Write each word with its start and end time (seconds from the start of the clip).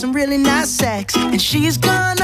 some 0.00 0.14
really 0.14 0.38
nice 0.38 0.70
sex, 0.70 1.14
and 1.14 1.42
she's 1.42 1.76
gonna 1.76 2.19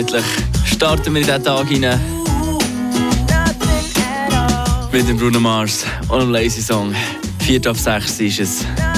Gemütlich 0.00 0.24
starten 0.64 1.12
wir 1.12 1.20
in 1.20 1.26
diesen 1.26 1.44
Tag 1.44 1.66
all. 1.70 2.00
mit 4.90 5.06
dem 5.06 5.18
Bruno 5.18 5.38
Mars 5.38 5.84
und 6.08 6.22
einem 6.22 6.30
Lazy 6.30 6.62
Song. 6.62 6.94
4 7.40 7.70
auf 7.70 7.78
6 7.78 8.20
ist 8.20 8.40
es. 8.40 8.89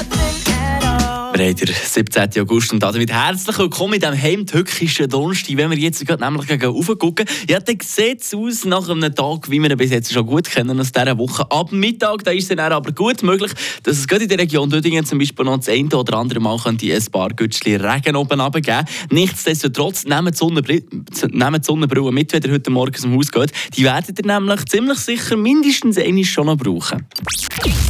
Wir 1.43 1.49
haben 1.49 1.57
den 1.57 1.75
17. 1.75 2.41
August 2.41 2.73
und 2.73 2.81
damit 2.85 3.11
herzlich 3.11 3.59
willkommen 3.59 3.95
in 3.95 4.01
diesem 4.01 4.23
heimtückischen 4.23 5.09
Donnerstag. 5.09 5.57
Wenn 5.57 5.73
wir 5.73 5.77
jetzt 5.77 6.07
gerade 6.07 6.23
nämlich 6.23 6.47
gegen 6.47 6.73
gucken, 6.99 7.27
ja, 7.51 7.59
dann 7.59 7.79
sieht 7.83 8.23
es 8.23 8.33
aus 8.33 8.65
nach 8.65 8.89
einem 8.89 9.13
Tag, 9.13 9.51
wie 9.51 9.59
wir 9.59 9.69
ihn 9.69 9.77
bis 9.77 9.91
jetzt 9.91 10.13
schon 10.13 10.25
gut 10.25 10.49
kennen 10.49 10.79
aus 10.79 10.93
dieser 10.93 11.19
Woche. 11.19 11.45
Ab 11.51 11.73
Mittag 11.73 12.23
da 12.23 12.31
ist 12.31 12.49
es 12.49 12.57
dann 12.57 12.73
aber 12.73 12.93
gut 12.93 13.25
möglich, 13.25 13.51
dass 13.83 13.99
es 13.99 14.07
gerade 14.07 14.23
in 14.23 14.29
der 14.29 14.39
Region 14.39 14.71
Dödingen 14.71 15.05
zum 15.05 15.19
Beispiel 15.19 15.45
noch 15.45 15.57
das 15.57 15.69
eine 15.69 15.89
oder 15.89 16.17
andere 16.17 16.39
Mal 16.39 16.57
könnte 16.59 16.87
ein 16.95 17.05
paar 17.07 17.31
Gütschli 17.31 17.75
Regen 17.75 18.15
oben 18.15 18.41
runtergeben. 18.41 18.87
Nichtsdestotrotz, 19.11 20.05
nehmt 20.05 20.35
die 20.35 20.39
Sonnenbrille, 20.39 20.85
nehmt 21.11 21.61
die 21.75 22.13
mit, 22.13 22.33
wenn 22.33 22.43
ihr 22.45 22.53
heute 22.53 22.71
Morgen 22.71 23.03
dem 23.03 23.17
Haus 23.17 23.33
geht. 23.33 23.51
Die 23.77 23.83
werdet 23.83 24.17
ihr 24.17 24.27
nämlich 24.27 24.65
ziemlich 24.67 24.99
sicher 25.01 25.37
mindestens 25.37 25.99
einmal 25.99 26.23
schon 26.23 26.47
noch 26.47 26.57
brauchen. 26.57 27.05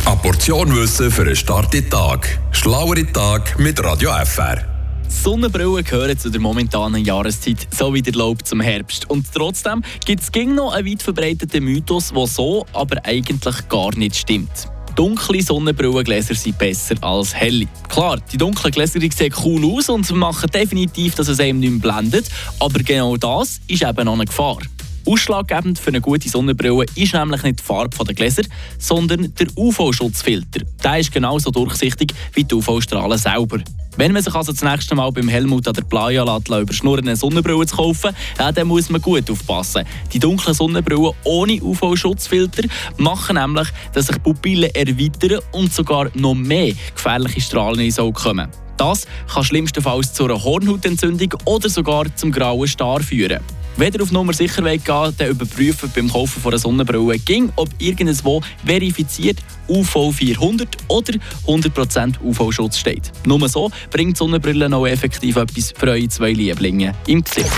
Eine 0.07 0.17
Portion 0.17 0.75
Wissen 0.75 1.11
für 1.11 1.23
einen 1.23 1.37
Start 1.37 1.75
in 1.75 1.83
den 1.83 1.91
Tag. 1.91 2.39
Schlauere 2.51 3.07
Tag 3.13 3.42
mit 3.59 3.83
Radio 3.83 4.11
FR. 4.25 4.63
Sonnenbrillen 5.09 5.85
gehören 5.85 6.19
zu 6.19 6.31
der 6.31 6.41
momentanen 6.41 7.05
Jahreszeit, 7.05 7.67
so 7.71 7.93
wie 7.95 8.03
der 8.03 8.15
Laub 8.15 8.47
zum 8.47 8.61
Herbst. 8.61 9.09
Und 9.11 9.27
trotzdem 9.33 9.83
gibt 10.05 10.23
es 10.23 10.31
noch 10.47 10.73
einen 10.73 10.87
weit 10.87 11.03
verbreiteten 11.03 11.65
Mythos, 11.65 12.13
der 12.13 12.27
so 12.27 12.67
aber 12.73 13.05
eigentlich 13.05 13.69
gar 13.69 13.95
nicht 13.97 14.17
stimmt. 14.17 14.69
Dunkle 14.97 15.43
Sonnenbrillengläser 15.43 16.35
sind 16.35 16.59
besser 16.59 16.97
als 17.01 17.35
helle. 17.35 17.67
Klar, 17.89 18.19
die 18.33 18.37
dunklen 18.37 18.73
Gläser 18.73 19.01
sehen 19.01 19.35
cool 19.45 19.65
aus 19.65 19.89
und 19.89 20.11
machen 20.13 20.51
definitiv, 20.51 21.15
dass 21.15 21.29
es 21.29 21.41
einem 21.41 21.61
nicht 21.61 21.71
mehr 21.71 21.93
blendet. 21.93 22.29
Aber 22.59 22.81
genau 22.81 23.17
das 23.17 23.61
ist 23.69 23.83
eben 23.83 24.05
noch 24.05 24.15
eine 24.15 24.27
Gefahr. 24.27 24.59
Ausschlaggebend 25.07 25.79
für 25.79 25.89
eine 25.89 26.01
gute 26.01 26.29
Sonnenbrille 26.29 26.85
ist 26.95 27.15
nämlich 27.15 27.43
nicht 27.43 27.61
die 27.61 27.63
Farbe 27.63 28.05
der 28.05 28.15
Gläser, 28.15 28.43
sondern 28.79 29.35
der 29.35 29.47
UV-Schutzfilter. 29.57 30.61
Der 30.83 30.99
ist 30.99 31.13
genauso 31.13 31.51
durchsichtig 31.51 32.15
wie 32.35 32.45
die 32.45 32.55
UV-Strahlen 32.55 33.19
selber. 33.19 33.59
Wenn 33.97 34.13
man 34.13 34.23
sich 34.23 34.35
also 34.35 34.53
das 34.53 34.63
nächste 34.63 34.95
Mal 34.95 35.13
beim 35.13 35.29
Helmut 35.29 35.69
an 35.69 35.75
der 35.75 35.83
Playa 35.83 36.25
lässt, 36.25 36.49
überschnurren, 36.49 37.07
eine 37.07 37.17
Sonnenbrille 37.17 37.67
zu 37.67 37.77
kaufen, 37.77 38.17
dann 38.39 38.67
muss 38.67 38.89
man 38.89 39.03
gut 39.03 39.31
aufpassen. 39.31 39.85
Die 40.13 40.19
dunklen 40.19 40.55
Sonnenbrillen 40.55 41.13
ohne 41.25 41.61
UV-Schutzfilter 41.61 42.69
machen 42.97 43.37
nämlich, 43.37 43.69
dass 43.93 44.07
sich 44.07 44.23
Pupillen 44.23 44.75
erweitern 44.75 45.41
und 45.53 45.75
sogar 45.75 46.11
noch 46.15 46.35
mehr 46.35 46.73
gefährliche 46.95 47.43
Strahlen 47.43 47.81
ins 47.81 47.99
Auge 47.99 48.19
kommen. 48.19 48.49
Das 48.79 49.07
kann 49.33 49.45
schlimmstenfalls 49.45 50.15
zu 50.15 50.25
einer 50.25 50.43
Hornhautentzündung 50.43 51.35
oder 51.45 51.69
sogar 51.69 52.05
zum 52.17 52.33
grauen 52.33 52.67
Star 52.67 53.01
führen. 53.01 53.41
Wenn 53.77 53.93
ihr 53.93 54.03
auf 54.03 54.13
Nummer 54.13 54.33
sicher 54.33 54.63
wollt 54.63 54.85
gehen 54.85 55.15
dann 55.17 55.29
überprüfen 55.29 55.91
beim 55.95 56.11
Kaufen 56.11 56.43
von 56.43 56.53
einer 56.53 56.59
Sonnenbrille, 56.59 57.19
ging, 57.19 57.53
ob 57.57 57.69
irgendwo 57.79 58.43
verifiziert 58.65 59.39
UV 59.69 60.13
400 60.13 60.69
oder 60.89 61.15
100% 61.47 62.21
UV-Schutz 62.23 62.79
steht. 62.79 63.11
Nur 63.25 63.49
so 63.49 63.71
bringt 63.91 64.17
Sonnenbrille 64.17 64.69
noch 64.69 64.87
effektiv 64.87 65.37
etwas 65.37 65.73
für 65.77 65.89
eure 65.89 66.09
zwei 66.09 66.33
Lieblinge 66.33 66.95
im 67.07 67.25
Gesicht. 67.25 67.51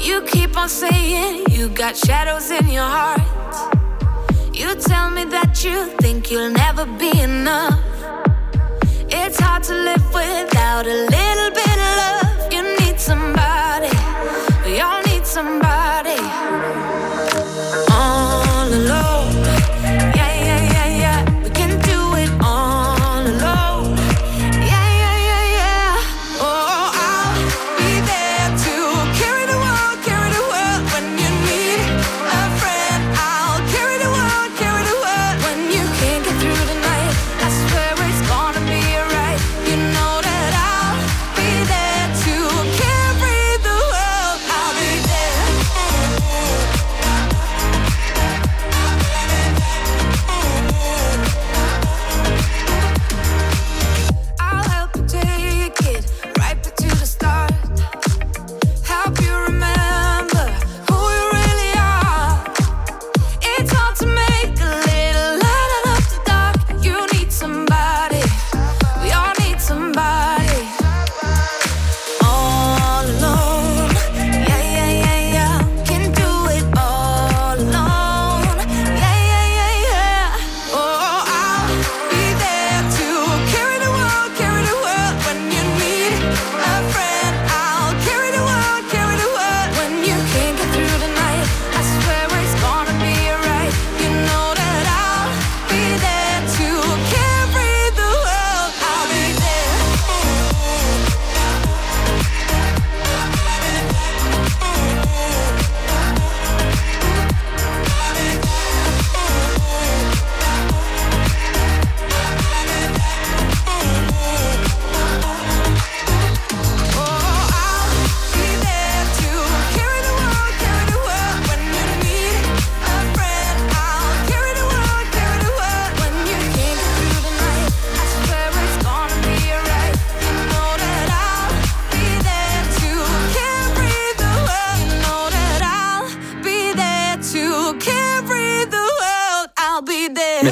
You 0.00 0.22
keep 0.22 0.56
on 0.56 0.68
saying 0.68 1.44
you 1.50 1.68
got 1.68 1.94
shadows 1.94 2.50
in 2.50 2.66
your 2.68 2.88
heart. 2.88 3.20
You 4.54 4.74
tell 4.74 5.10
me 5.10 5.26
that 5.30 5.62
you 5.62 5.88
think 6.00 6.30
you'll 6.30 6.52
never 6.52 6.86
be 6.98 7.10
enough. 7.22 7.78
It's 9.08 9.38
hard 9.38 9.62
to 9.64 9.74
live 9.74 10.04
without 10.14 10.86
a 10.86 11.06
little 11.10 11.50
bit 11.50 11.76
of 11.76 11.96
love. 11.96 12.29
somebody. 13.10 13.90
We 14.64 14.80
all 14.80 15.02
need 15.02 15.26
somebody. 15.26 16.79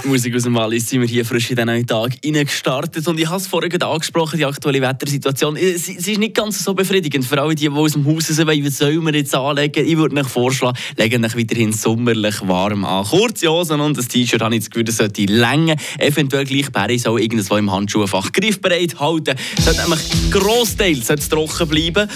Musik 0.09 0.35
aus 0.35 0.45
dem 0.45 0.55
Wallis 0.55 0.89
sind 0.89 1.03
wir 1.03 1.09
hier 1.09 1.25
frisch 1.25 1.51
in 1.51 1.57
den 1.57 1.67
neuen 1.67 1.87
Tag 1.87 2.21
gestartet 2.23 3.07
und 3.07 3.21
ich 3.21 3.27
habe 3.27 3.37
es 3.37 3.47
vorhin 3.47 3.83
angesprochen, 3.83 4.39
die 4.39 4.45
aktuelle 4.45 4.81
Wettersituation. 4.81 5.57
Äh, 5.57 5.77
sie, 5.77 5.95
ist 5.95 6.19
nicht 6.19 6.35
ganz 6.35 6.65
so 6.65 6.73
befriedigend. 6.73 7.27
Für 7.27 7.41
alle, 7.41 7.55
die, 7.55 7.69
die 7.69 7.71
aus 7.71 7.93
dem 7.93 8.07
Haus 8.07 8.29
sind, 8.29 8.49
wie 8.49 8.69
sollen 8.71 9.05
wir 9.05 9.15
jetzt 9.15 9.35
anlegen? 9.35 9.87
Ich 9.87 9.97
würde 9.97 10.19
euch 10.19 10.27
vorschlagen, 10.27 10.79
legen 10.97 11.25
euch 11.25 11.37
weiterhin 11.37 11.73
sommerlich 11.73 12.37
warm 12.47 12.85
an. 12.85 13.05
Kurze 13.05 13.49
Hosen 13.49 13.81
und 13.81 13.99
ein 13.99 14.09
T-Shirt 14.09 14.41
habe 14.41 14.55
ich 14.55 14.63
das 14.63 14.71
Gefühl, 14.71 14.85
das 14.85 14.97
sollte 14.97 15.25
Länge, 15.27 15.77
eventuell 15.99 16.45
gleich 16.45 16.71
Barry 16.73 16.99
soll 16.99 17.21
irgendwo 17.21 17.57
im 17.57 17.71
Handschuhfach 17.71 18.33
griffbereit 18.33 18.99
halten. 18.99 19.37
Es 19.59 19.65
sollte 19.65 19.83
nämlich 19.83 20.31
Grossteil 20.31 21.01
trocken 21.01 21.69
bleiben. 21.69 22.09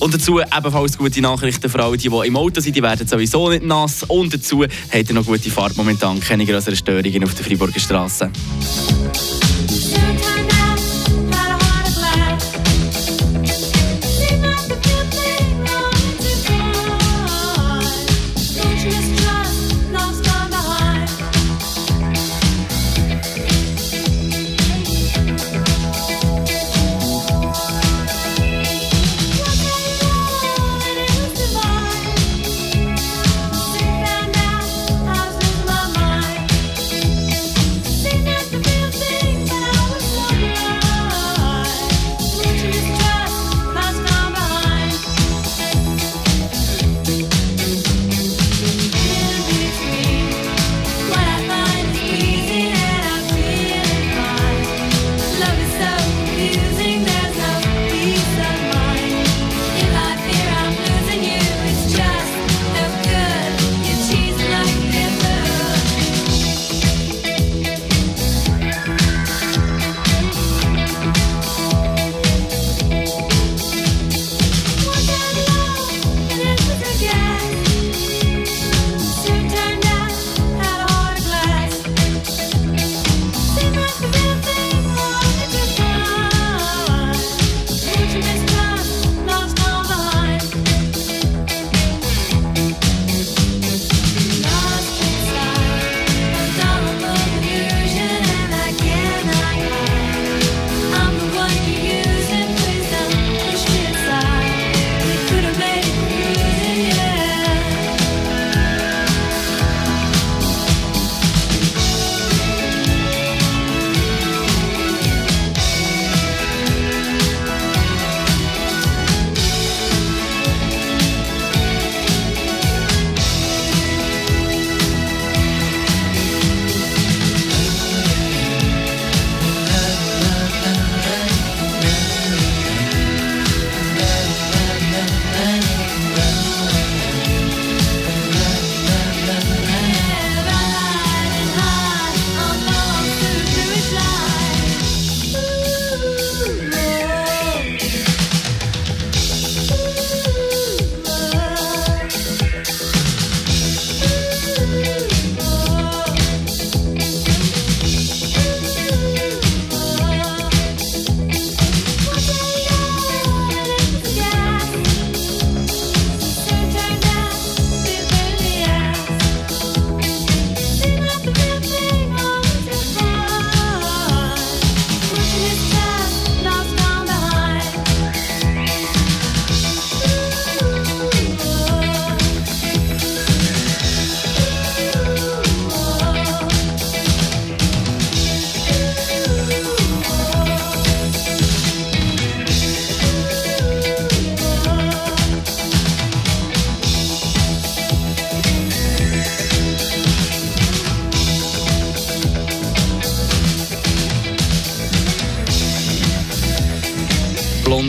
Und 0.00 0.14
dazu 0.14 0.40
ebenfalls 0.40 0.98
gute 0.98 1.20
Nachrichten 1.20 1.68
für 1.68 1.82
alle, 1.82 1.96
die, 1.96 2.08
die 2.08 2.26
im 2.26 2.36
Auto 2.36 2.60
sind, 2.60 2.76
die 2.76 2.82
werden 2.82 3.06
sowieso 3.06 3.48
nicht 3.50 3.64
nass. 3.64 4.04
Und 4.04 4.34
dazu 4.34 4.64
hat 4.64 5.08
er 5.08 5.14
noch 5.14 5.24
gute 5.24 5.50
Fahrt 5.50 5.76
momentan, 5.76 6.20
keine 6.20 6.44
größeren 6.44 6.76
Störungen 6.76 7.24
auf 7.24 7.37
der 7.38 7.44
Freiburger 7.44 7.80
Straße. 7.80 8.30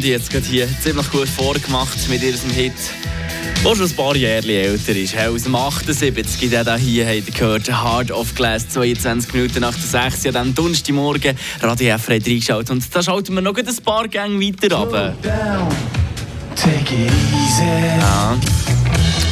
Blondie 0.10 0.12
jetzt 0.12 0.32
gerade 0.32 0.46
hier 0.46 0.68
ziemlich 0.82 1.10
gut 1.12 1.28
vorgemacht 1.28 2.10
mit 2.10 2.24
ihrem 2.24 2.50
Hit, 2.50 2.74
der 3.64 3.76
schon 3.76 3.86
ein 3.86 3.96
paar 3.96 4.16
Jahre 4.16 4.52
älter 4.52 4.96
ist. 4.96 5.16
Aus 5.16 5.44
dem 5.44 5.56
78 5.56 6.50
der 6.50 6.64
da 6.64 6.78
hier 6.78 7.06
habt 7.06 7.28
ihr 7.28 7.34
gehört, 7.34 7.68
Heart 7.68 8.12
of 8.12 8.34
Glass, 8.34 8.68
22 8.70 9.34
Minuten 9.34 9.60
nach 9.62 9.76
der 9.76 10.10
6 10.10 10.26
Uhr, 10.26 10.32
dann 10.32 10.56
Donnerstagmorgen, 10.56 11.38
Radio 11.62 11.90
F 11.90 12.10
hat 12.10 12.28
reingeschaut 12.28 12.72
und 12.72 12.84
da 12.94 13.04
schalten 13.04 13.36
wir 13.36 13.42
noch 13.42 13.56
ein 13.56 13.66
paar 13.84 14.08
Gänge 14.08 14.40
weiter 14.40 14.76
runter. 14.76 15.16
Ja. 15.24 15.68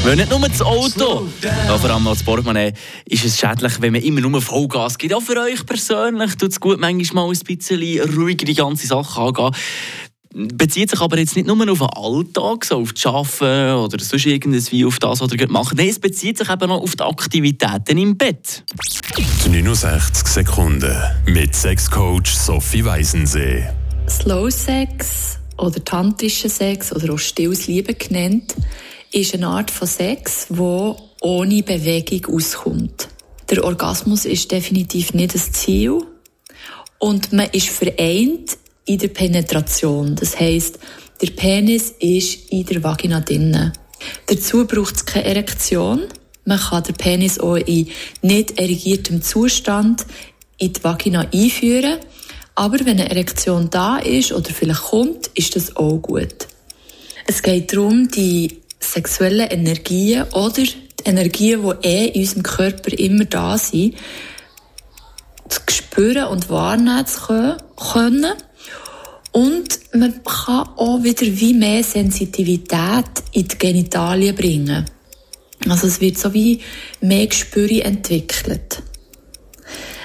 Weil 0.03 0.15
nicht 0.15 0.29
nur 0.29 0.39
das 0.39 0.61
Auto, 0.61 1.27
ja, 1.41 1.77
vor 1.77 1.89
allem 1.89 2.07
als 2.07 2.23
Portemonnaie, 2.23 2.73
ist 3.05 3.25
es 3.25 3.37
schädlich, 3.37 3.81
wenn 3.81 3.93
man 3.93 4.01
immer 4.01 4.21
nur 4.21 4.41
Vollgas 4.41 4.97
gibt. 4.97 5.13
Auch 5.13 5.21
für 5.21 5.41
euch 5.41 5.65
persönlich 5.65 6.35
tut 6.35 6.51
es 6.51 6.59
gut, 6.59 6.79
manchmal 6.79 7.25
mal 7.25 7.33
ein 7.33 7.39
bisschen 7.39 7.99
ruhiger 8.15 8.45
die 8.45 8.53
ganze 8.53 8.87
Sache 8.87 9.19
angehen 9.19 9.51
bezieht 10.37 10.91
sich 10.91 11.01
aber 11.01 11.17
jetzt 11.17 11.35
nicht 11.35 11.47
nur 11.47 11.71
auf 11.71 11.79
den 11.79 11.87
Alltag, 11.87 12.65
so 12.65 12.77
auf 12.77 12.93
das 12.93 13.05
Arbeiten 13.05 13.75
oder 13.75 14.03
sonst 14.03 14.25
irgendwas 14.25 14.71
wie 14.71 14.85
auf 14.85 14.99
das, 14.99 15.21
was 15.21 15.31
ihr 15.31 15.49
macht. 15.49 15.75
Nein, 15.75 15.89
es 15.89 15.99
bezieht 15.99 16.37
sich 16.37 16.49
eben 16.49 16.71
auch 16.71 16.81
auf 16.81 16.95
die 16.95 17.03
Aktivitäten 17.03 17.97
im 17.97 18.17
Bett. 18.17 18.63
69 19.45 20.27
Sekunden 20.27 20.95
mit 21.25 21.55
Sexcoach 21.55 22.27
Sophie 22.27 22.85
Weisensee. 22.85 23.67
Slow 24.07 24.51
Sex 24.51 25.37
oder 25.57 25.83
tantischer 25.83 26.49
Sex 26.49 26.93
oder 26.93 27.13
auch 27.13 27.19
stilles 27.19 27.67
Liebe 27.67 27.95
genannt, 27.95 28.55
ist 29.11 29.33
eine 29.33 29.47
Art 29.47 29.71
von 29.71 29.87
Sex, 29.87 30.47
wo 30.49 30.95
ohne 31.21 31.63
Bewegung 31.63 32.35
auskommt. 32.35 33.09
Der 33.49 33.63
Orgasmus 33.63 34.25
ist 34.25 34.51
definitiv 34.51 35.13
nicht 35.13 35.33
das 35.33 35.51
Ziel 35.51 36.03
und 36.99 37.33
man 37.33 37.47
ist 37.51 37.69
vereint 37.69 38.57
in 38.87 38.97
der 38.97 39.09
Penetration. 39.09 40.15
Das 40.15 40.39
heißt, 40.39 40.79
der 41.21 41.31
Penis 41.31 41.93
ist 41.99 42.51
in 42.51 42.65
der 42.65 42.83
Vagina 42.83 43.19
drinnen. 43.19 43.73
Dazu 44.27 44.65
braucht 44.65 44.95
es 44.95 45.05
keine 45.05 45.25
Erektion. 45.25 46.03
Man 46.45 46.59
kann 46.59 46.83
den 46.83 46.95
Penis 46.95 47.39
auch 47.39 47.55
in 47.55 47.89
nicht 48.21 48.57
erregiertem 48.59 49.21
Zustand 49.21 50.05
in 50.57 50.73
die 50.73 50.83
Vagina 50.83 51.27
einführen. 51.33 51.99
Aber 52.55 52.79
wenn 52.79 52.99
eine 52.99 53.09
Erektion 53.09 53.69
da 53.69 53.97
ist 53.97 54.31
oder 54.31 54.49
vielleicht 54.51 54.81
kommt, 54.81 55.27
ist 55.35 55.55
das 55.55 55.75
auch 55.75 55.97
gut. 55.97 56.47
Es 57.27 57.43
geht 57.43 57.73
darum, 57.73 58.09
die 58.09 58.61
sexuellen 58.79 59.49
Energien 59.49 60.23
oder 60.33 60.63
die 60.63 60.73
Energien, 61.03 61.61
die 61.61 61.87
eh 61.87 62.07
in 62.07 62.21
unserem 62.21 62.43
Körper 62.43 62.97
immer 62.97 63.25
da 63.25 63.57
sind, 63.57 63.95
zu 65.49 65.61
spüren 65.69 66.27
und 66.27 66.49
wahrnehmen 66.49 67.05
zu 67.05 67.57
können. 67.75 68.33
Und 69.37 69.79
man 69.93 70.23
kann 70.23 70.67
auch 70.77 71.03
wieder 71.03 71.27
wie 71.27 71.53
mehr 71.53 71.83
Sensitivität 71.83 73.05
in 73.33 73.47
die 73.47 73.57
Genitalien 73.59 74.35
bringen. 74.35 74.83
Also 75.69 75.85
es 75.85 76.01
wird 76.01 76.17
so 76.17 76.33
wie 76.33 76.59
mehr 77.01 77.27
Gespüre 77.27 77.83
entwickelt. 77.83 78.81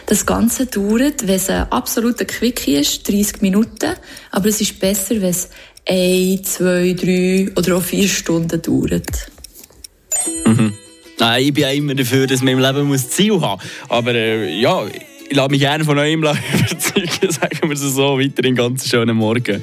Das 0.05 0.27
Ganze 0.27 0.67
dauert, 0.67 1.27
wenn 1.27 1.37
es 1.37 1.49
ein 1.49 1.73
absoluter 1.73 2.27
Quickie 2.27 2.75
ist, 2.75 3.09
30 3.09 3.41
Minuten. 3.41 3.95
Aber 4.33 4.51
es 4.51 4.61
ist 4.61 4.79
besser, 4.79 5.15
wenn 5.23 5.31
es 5.31 5.49
ein, 5.89 6.45
zwei, 6.45 6.93
drei 6.93 7.51
oder 7.57 7.79
auch 7.79 7.83
vier 7.83 8.09
Stunden 8.09 8.61
dauert. 8.61 9.31
Mhm. 10.45 10.75
Nein, 11.19 11.43
ich 11.43 11.55
bin 11.55 11.65
auch 11.65 11.73
immer 11.73 11.95
dafür, 11.95 12.27
dass 12.27 12.43
man 12.43 12.53
im 12.53 12.59
Leben 12.59 12.87
muss 12.87 13.09
Ziel 13.09 13.41
haben 13.41 13.63
muss. 13.63 13.89
Aber 13.89 14.15
äh, 14.15 14.61
ja, 14.61 14.85
ich 15.33 15.37
lasse 15.37 15.51
mich 15.51 15.61
gerne 15.61 15.83
von 15.83 15.99
eurem 15.99 16.21
überzeugen, 16.21 17.33
sagen 17.33 17.59
wir 17.63 17.73
es 17.73 17.81
so, 17.81 18.19
weiter 18.19 18.45
in 18.45 18.55
ganz 18.55 18.87
schönen 18.87 19.17
Morgen. 19.17 19.63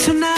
tonight. 0.00 0.29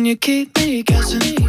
When 0.00 0.06
you 0.06 0.16
keep 0.16 0.56
me 0.56 0.82
guessing. 0.82 1.39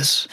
This. 0.00 0.26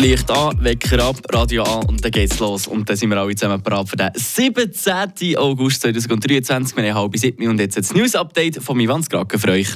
Licht 0.00 0.30
an, 0.30 0.56
Wecker 0.64 1.04
ab, 1.04 1.16
Radio 1.30 1.62
an 1.62 1.86
und 1.86 2.02
dann 2.02 2.10
geht's 2.10 2.38
los. 2.38 2.66
Und 2.66 2.88
dann 2.88 2.96
sind 2.96 3.10
wir 3.10 3.18
alle 3.18 3.34
zusammen 3.34 3.62
bereit 3.62 3.86
für 3.86 3.96
den 3.96 4.10
17. 4.14 5.36
August 5.36 5.82
2023. 5.82 6.74
Wir 6.74 6.94
haben 6.94 7.02
halb 7.02 7.18
sieben 7.18 7.46
und 7.48 7.60
jetzt 7.60 7.76
das 7.76 7.92
News-Update 7.92 8.62
von 8.62 8.80
Ivan 8.80 9.02
Skraken 9.02 9.38
für 9.38 9.50
euch. 9.50 9.68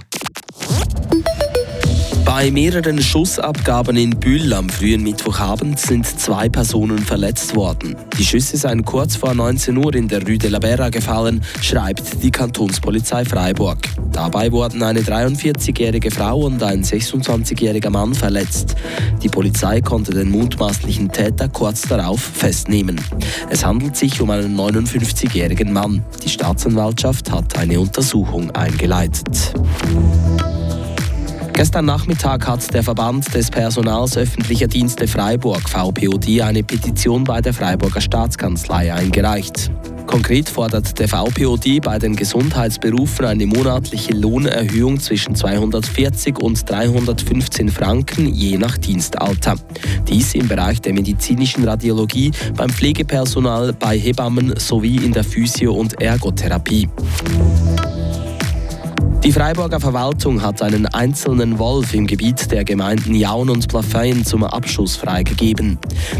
Bei 2.36 2.50
mehreren 2.50 3.00
Schussabgaben 3.00 3.96
in 3.96 4.10
Bühl 4.10 4.52
am 4.54 4.68
frühen 4.68 5.04
Mittwochabend 5.04 5.78
sind 5.78 6.04
zwei 6.04 6.48
Personen 6.48 6.98
verletzt 6.98 7.54
worden. 7.54 7.94
Die 8.18 8.24
Schüsse 8.24 8.56
seien 8.56 8.84
kurz 8.84 9.14
vor 9.14 9.34
19 9.34 9.76
Uhr 9.76 9.94
in 9.94 10.08
der 10.08 10.20
Rue 10.26 10.36
de 10.36 10.50
la 10.50 10.58
Berra 10.58 10.88
gefallen, 10.88 11.42
schreibt 11.62 12.24
die 12.24 12.32
Kantonspolizei 12.32 13.24
Freiburg. 13.24 13.78
Dabei 14.10 14.50
wurden 14.50 14.82
eine 14.82 15.02
43-jährige 15.02 16.10
Frau 16.10 16.40
und 16.40 16.60
ein 16.64 16.82
26-jähriger 16.82 17.90
Mann 17.90 18.14
verletzt. 18.14 18.74
Die 19.22 19.28
Polizei 19.28 19.80
konnte 19.80 20.10
den 20.10 20.32
mutmaßlichen 20.32 21.12
Täter 21.12 21.48
kurz 21.48 21.82
darauf 21.82 22.20
festnehmen. 22.20 23.00
Es 23.48 23.64
handelt 23.64 23.94
sich 23.94 24.20
um 24.20 24.30
einen 24.30 24.58
59-jährigen 24.58 25.72
Mann. 25.72 26.04
Die 26.24 26.28
Staatsanwaltschaft 26.28 27.30
hat 27.30 27.56
eine 27.56 27.78
Untersuchung 27.78 28.50
eingeleitet. 28.50 29.54
Gestern 31.54 31.84
Nachmittag 31.84 32.48
hat 32.48 32.74
der 32.74 32.82
Verband 32.82 33.32
des 33.32 33.48
Personals 33.48 34.16
öffentlicher 34.16 34.66
Dienste 34.66 35.06
Freiburg 35.06 35.68
VPOD 35.68 36.40
eine 36.42 36.64
Petition 36.64 37.22
bei 37.22 37.40
der 37.40 37.54
Freiburger 37.54 38.00
Staatskanzlei 38.00 38.92
eingereicht. 38.92 39.70
Konkret 40.04 40.48
fordert 40.48 40.98
der 40.98 41.08
VPOD 41.08 41.80
bei 41.80 42.00
den 42.00 42.16
Gesundheitsberufen 42.16 43.24
eine 43.24 43.46
monatliche 43.46 44.12
Lohnerhöhung 44.14 44.98
zwischen 44.98 45.36
240 45.36 46.40
und 46.40 46.68
315 46.68 47.68
Franken 47.68 48.34
je 48.34 48.58
nach 48.58 48.76
Dienstalter. 48.76 49.54
Dies 50.08 50.34
im 50.34 50.48
Bereich 50.48 50.80
der 50.80 50.92
medizinischen 50.92 51.64
Radiologie, 51.64 52.32
beim 52.56 52.68
Pflegepersonal, 52.68 53.72
bei 53.72 53.96
Hebammen 53.96 54.54
sowie 54.58 54.96
in 54.96 55.12
der 55.12 55.24
Physio- 55.24 55.74
und 55.74 56.02
Ergotherapie. 56.02 56.88
Die 59.24 59.32
Freiburger 59.32 59.80
Verwaltung 59.80 60.42
hat 60.42 60.60
einen 60.60 60.84
einzelnen 60.84 61.58
Wolf 61.58 61.94
im 61.94 62.06
Gebiet 62.06 62.52
der 62.52 62.62
Gemeinden 62.62 63.14
Jaun 63.14 63.48
und 63.48 63.66
Plafeyen 63.68 64.22
zum 64.22 64.44
Abschuss 64.44 64.96
freigegeben. 64.96 65.78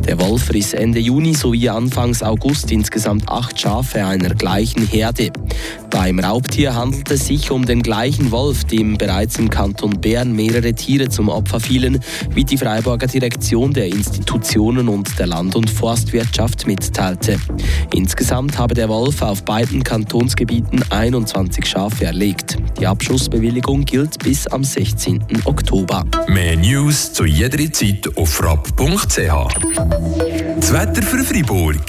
Der 0.08 0.18
Wolf 0.18 0.50
riss 0.50 0.72
Ende 0.72 1.00
Juni 1.00 1.34
sowie 1.34 1.68
Anfangs 1.68 2.22
August 2.22 2.72
insgesamt 2.72 3.28
acht 3.28 3.60
Schafe 3.60 4.06
einer 4.06 4.34
gleichen 4.34 4.86
Herde. 4.86 5.30
Beim 5.90 6.18
Raubtier 6.18 6.74
handelt 6.74 7.10
es 7.10 7.26
sich 7.26 7.50
um 7.50 7.66
den 7.66 7.82
gleichen 7.82 8.30
Wolf, 8.30 8.64
dem 8.64 8.96
bereits 8.96 9.38
im 9.38 9.50
Kanton 9.50 10.00
Bern 10.00 10.32
mehrere 10.32 10.72
Tiere 10.72 11.10
zum 11.10 11.28
Opfer 11.28 11.60
fielen, 11.60 12.00
wie 12.30 12.44
die 12.44 12.56
Freiburger 12.56 13.06
Direktion 13.06 13.74
der 13.74 13.86
Institutionen 13.86 14.88
und 14.88 15.18
der 15.18 15.26
Land- 15.26 15.56
und 15.56 15.68
Forstwirtschaft 15.68 16.66
mitteilte. 16.66 17.38
Insgesamt 17.94 18.58
habe 18.58 18.72
der 18.72 18.88
Wolf 18.88 19.20
auf 19.20 19.44
beiden 19.44 19.84
Kantonsgebieten 19.84 20.82
21 20.90 21.66
Schafe 21.66 22.06
erlegt. 22.06 22.56
Die 22.80 22.93
Abschussbewilligung 22.94 23.85
gilt 23.85 24.20
bis 24.20 24.46
am 24.46 24.62
16. 24.62 25.20
Oktober. 25.46 26.04
Mehr 26.28 26.57
News 26.57 27.12
zu 27.12 27.24
jeder 27.24 27.72
Zeit 27.72 28.09
auf 28.16 28.35
frapp.ch. 28.35 29.18
Das 30.61 30.72
Wetter 30.72 31.02
für 31.02 31.24
Freiburg. 31.24 31.80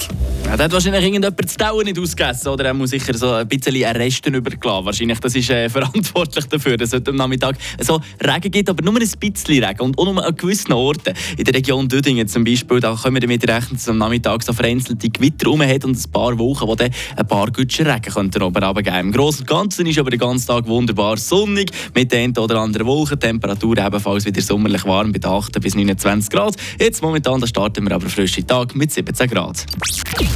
Ja, 0.46 0.56
da 0.56 0.64
hat 0.64 0.72
wahrscheinlich 0.72 1.02
irgendjemand 1.02 1.44
das 1.44 1.56
Dauer 1.56 1.82
nicht 1.82 1.98
ausgegessen 1.98 2.52
oder 2.52 2.66
er 2.66 2.74
muss 2.74 2.90
sicher 2.90 3.12
so 3.18 3.32
ein 3.32 3.48
bisschen 3.48 3.82
Resten 3.82 4.32
übergelassen. 4.32 4.86
Wahrscheinlich 4.86 5.18
das 5.18 5.34
ist 5.34 5.50
äh, 5.50 5.68
verantwortlich 5.70 6.44
dafür, 6.46 6.76
dass 6.76 6.90
es 6.90 6.94
heute 6.94 7.10
am 7.10 7.16
Nachmittag 7.16 7.56
so 7.80 8.00
Regen 8.24 8.52
gibt, 8.52 8.70
aber 8.70 8.84
nur 8.84 8.94
ein 8.94 9.00
bisschen 9.00 9.64
Regen 9.64 9.80
und 9.80 9.98
auch 9.98 10.04
nur 10.04 10.24
an 10.24 10.36
gewissen 10.36 10.72
Orten. 10.72 11.14
In 11.36 11.42
der 11.42 11.52
Region 11.52 11.88
Düdingen 11.88 12.28
zum 12.28 12.44
Beispiel, 12.44 12.78
da 12.78 12.94
können 12.94 13.16
wir 13.16 13.22
damit 13.22 13.42
rechnen, 13.42 13.72
dass 13.72 13.88
am 13.88 13.98
Nachmittag 13.98 14.44
so 14.44 14.52
vereinzelte 14.52 15.10
Gewitter 15.10 15.48
rum 15.48 15.62
hat 15.62 15.84
und 15.84 15.96
ein 15.96 16.12
paar 16.12 16.38
Wochen, 16.38 16.68
wo 16.68 16.76
dann 16.76 16.92
ein 17.16 17.26
paar 17.26 17.50
Gütsche 17.50 17.84
Regen 17.84 18.12
könnten 18.12 18.40
oben 18.40 18.62
runtergeben. 18.62 19.00
Im 19.00 19.12
Großen 19.12 19.40
und 19.40 19.48
Ganzen 19.48 19.86
ist 19.86 19.98
aber 19.98 20.10
den 20.10 20.20
ganzen 20.20 20.46
Tag 20.46 20.68
wunderbar 20.68 21.16
sonnig, 21.16 21.72
mit 21.92 22.12
den 22.12 22.38
oder 22.38 22.60
anderen 22.60 22.86
Wolken, 22.86 23.18
Temperatur 23.18 23.78
ebenfalls 23.78 24.24
wieder 24.24 24.40
sommerlich 24.40 24.84
warm 24.84 25.10
bei 25.10 25.28
8 25.28 25.60
bis 25.60 25.74
29 25.74 26.30
Grad. 26.30 26.54
Jetzt 26.78 27.02
momentan, 27.02 27.44
starten 27.48 27.84
wir 27.84 27.96
aber 27.96 28.08
frische 28.08 28.46
Tag 28.46 28.76
mit 28.76 28.92
17 28.92 29.28
Grad. 29.28 29.66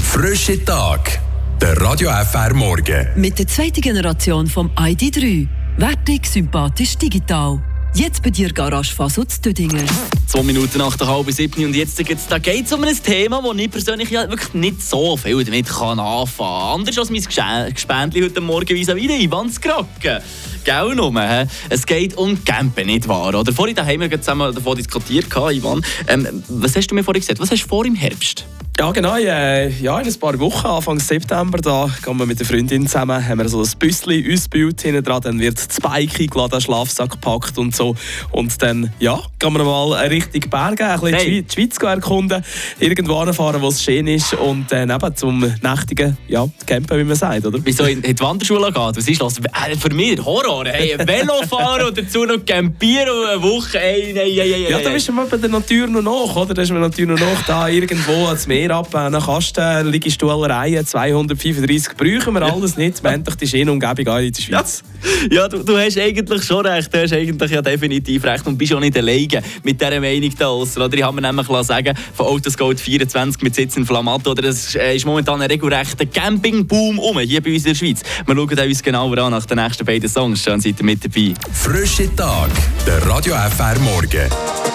Frische 0.03 0.65
Tag. 0.65 1.21
Der 1.61 1.81
Radio 1.81 2.11
FR 2.11 2.53
Morgen. 2.55 3.09
Mit 3.17 3.39
der 3.39 3.47
zweiten 3.47 3.81
Generation 3.81 4.47
vom 4.49 4.71
ID3. 4.71 5.47
Wertig, 5.77 6.27
sympathisch, 6.27 6.97
digital. 6.97 7.63
Jetzt 7.95 8.23
bei 8.23 8.31
dir 8.31 8.53
Garage 8.53 8.95
Fasutz 8.95 9.41
Düdingen. 9.41 9.85
Zwei 10.27 10.43
Minuten 10.43 10.79
nach 10.79 10.97
der 10.97 11.07
halben 11.07 11.33
siebten 11.33 11.65
und 11.65 11.75
jetzt 11.75 11.97
geht's, 12.05 12.27
da 12.29 12.39
geht 12.39 12.67
es 12.67 12.73
um 12.73 12.83
ein 12.85 12.97
Thema, 13.03 13.43
wo 13.43 13.53
ich 13.53 13.71
persönlich 13.71 14.11
ja 14.11 14.29
wirklich 14.29 14.55
nicht 14.55 14.83
so 14.83 15.17
viel 15.17 15.45
damit 15.45 15.69
kann 15.69 15.99
anfangen 15.99 16.37
kann. 16.37 16.81
Anders 16.81 16.99
als 16.99 17.11
mein 17.11 17.73
Gespendli 17.73 18.23
heute 18.23 18.41
Morgen 18.41 18.69
vis 18.69 18.89
wieder 18.89 19.15
Ivan 19.15 19.51
Skracken. 19.51 20.23
Nur, 20.71 21.21
hä? 21.21 21.47
Es 21.69 21.85
geht 21.85 22.17
um 22.17 22.45
Campen, 22.45 22.87
nicht 22.87 23.09
wahr? 23.09 23.35
Oder 23.35 23.53
vorhin 23.53 23.77
haben 23.77 24.01
wir 24.01 24.21
zusammen 24.21 24.55
davon 24.55 24.77
diskutiert, 24.77 25.27
Ivan. 25.35 25.85
Ähm, 26.07 26.45
was 26.49 26.77
hast 26.77 26.87
du 26.89 26.95
mir 26.95 27.03
vorhin 27.03 27.21
gesagt? 27.21 27.41
Was 27.41 27.51
hast 27.51 27.65
du 27.65 27.69
vor 27.69 27.85
im 27.85 27.97
Herbst? 27.97 28.47
Ja, 28.81 28.93
genau. 28.93 29.15
Äh, 29.15 29.69
ja, 29.83 30.01
in 30.01 30.07
ein 30.07 30.19
paar 30.19 30.39
Wochen, 30.39 30.67
Anfang 30.67 30.99
September, 31.01 31.59
da 31.59 31.91
gehen 32.03 32.17
wir 32.17 32.25
mit 32.25 32.39
der 32.39 32.47
Freundin 32.47 32.87
zusammen, 32.87 33.29
haben 33.29 33.39
wir 33.39 33.47
so 33.47 33.61
ein 33.61 33.69
Büsschen 33.79 34.25
ausgebaut 34.33 34.81
hinten 34.81 35.05
dran, 35.05 35.21
dann 35.21 35.39
wird 35.39 35.59
das 35.59 35.81
Bike 35.81 36.19
eingeladen, 36.19 36.63
Schlafsack 36.63 37.11
gepackt 37.11 37.59
und 37.59 37.77
so. 37.77 37.95
Und 38.31 38.63
dann, 38.63 38.91
ja, 38.99 39.21
gehen 39.39 39.53
wir 39.53 39.65
mal 39.65 39.93
richtig 40.07 40.49
Berge, 40.49 40.87
ein 40.87 40.99
bisschen 40.99 41.19
Hey. 41.19 41.43
die 41.43 41.53
Schweiz 41.53 41.77
erkunden, 41.77 42.43
irgendwo 42.79 43.17
anfahren, 43.17 43.61
wo 43.61 43.69
es 43.69 43.83
schön 43.83 44.07
ist 44.07 44.33
und 44.33 44.73
dann 44.73 44.89
eben 44.89 45.15
zum 45.15 45.41
nächtigen, 45.41 46.17
ja, 46.29 46.49
campen, 46.65 46.99
wie 46.99 47.05
man 47.05 47.17
sagt, 47.17 47.45
oder? 47.45 47.59
Wieso 47.63 47.85
in 47.85 48.01
die 48.01 48.19
Wanderschule 48.19 48.73
geht? 48.73 48.97
Was 48.97 49.09
ist 49.09 49.21
das? 49.21 49.41
Äh, 49.41 49.77
für 49.77 49.93
mich 49.93 50.25
Horror. 50.25 50.60
Hey, 50.67 50.95
ein 50.95 51.07
Velo 51.07 51.43
fahren 51.49 51.87
und 51.89 51.99
dazu 51.99 52.25
noch 52.25 52.45
campieren 52.45 53.09
und 53.11 53.27
eine 53.27 53.43
Woche. 53.43 53.79
Hey, 53.79 54.13
hey, 54.15 54.33
hey, 54.35 54.53
hey, 54.53 54.71
Ja, 54.71 54.77
hey. 54.77 54.85
da 54.85 54.91
bist 54.91 55.09
du 55.09 55.13
mal 55.13 55.27
bei 55.27 55.37
der 55.37 55.49
Natur 55.49 55.87
noch 55.87 56.03
nach, 56.03 56.37
oder? 56.37 56.55
Da 56.55 56.63
ist 56.63 56.71
man 56.71 56.81
natürlich 56.81 57.19
noch 57.19 57.27
nach, 57.27 57.43
da 57.47 57.69
irgendwo 57.69 58.27
ans 58.27 58.47
Meer 58.47 58.71
ab, 58.73 58.95
äh, 58.95 59.11
nach 59.11 59.27
Kasten, 59.27 59.91
Liegestuhlereien, 59.91 60.87
235 60.87 61.97
brauchen 61.97 62.35
wir 62.35 62.43
alles 62.43 62.77
nicht. 62.77 63.03
Wir 63.03 63.11
haben 63.13 63.25
doch 63.25 63.35
die 63.35 63.47
schöne 63.47 63.73
Umgebung 63.73 64.09
auch 64.09 64.19
in 64.19 64.33
der 64.33 64.43
Schweiz. 64.43 64.83
Ja, 65.31 65.49
du, 65.49 65.63
du 65.63 65.77
hast 65.79 65.99
eigentlich 65.99 66.45
schon 66.45 66.65
recht. 66.67 66.93
Du 66.93 67.01
hast 67.03 67.13
eigentlich 67.13 67.51
ja 67.51 67.63
definitiv 67.63 68.25
recht 68.25 68.47
und 68.47 68.57
bist 68.59 68.73
auch 68.75 68.81
nicht 68.81 68.97
alleine 68.97 69.43
mit 69.63 69.81
dieser 69.81 70.01
Meinung 70.01 70.31
da 70.39 70.45
draussen, 70.45 70.83
Oder 70.83 70.97
ich 70.97 71.03
habe 71.03 71.21
mir 71.21 71.23
nämlich 71.23 71.47
sagen 71.63 71.97
von 72.15 72.27
Autos 72.27 72.57
Gold 72.57 72.81
24 72.81 73.43
mit 73.43 73.55
Sitz 73.55 73.77
in 73.77 73.87
Flamato, 73.87 74.31
oder 74.33 74.43
das 74.43 74.75
äh, 74.75 74.97
ist 74.97 75.07
momentan 75.07 75.41
ein 75.41 75.51
regelrechter 75.51 76.07
Campingboom 76.07 76.99
um 76.99 77.19
hier 77.21 77.41
bei 77.41 77.53
uns 77.53 77.65
in 77.65 77.73
der 77.73 77.75
Schweiz. 77.75 78.03
Wir 78.27 78.35
schauen 78.35 78.69
uns 78.69 78.83
genauer 78.83 79.19
an 79.19 79.33
nach 79.33 79.47
den 79.47 79.59
nächsten 79.59 79.85
beiden 79.85 80.09
Songs. 80.09 80.40
Schön 80.41 80.59
seid 80.59 80.79
ihr 80.79 80.87
mit 80.87 81.05
dabei. 81.05 81.35
Frische 81.53 82.17
Tag, 82.17 82.49
der 82.87 83.07
Radio 83.07 83.35
FR 83.35 83.79
Morgen. 83.81 84.70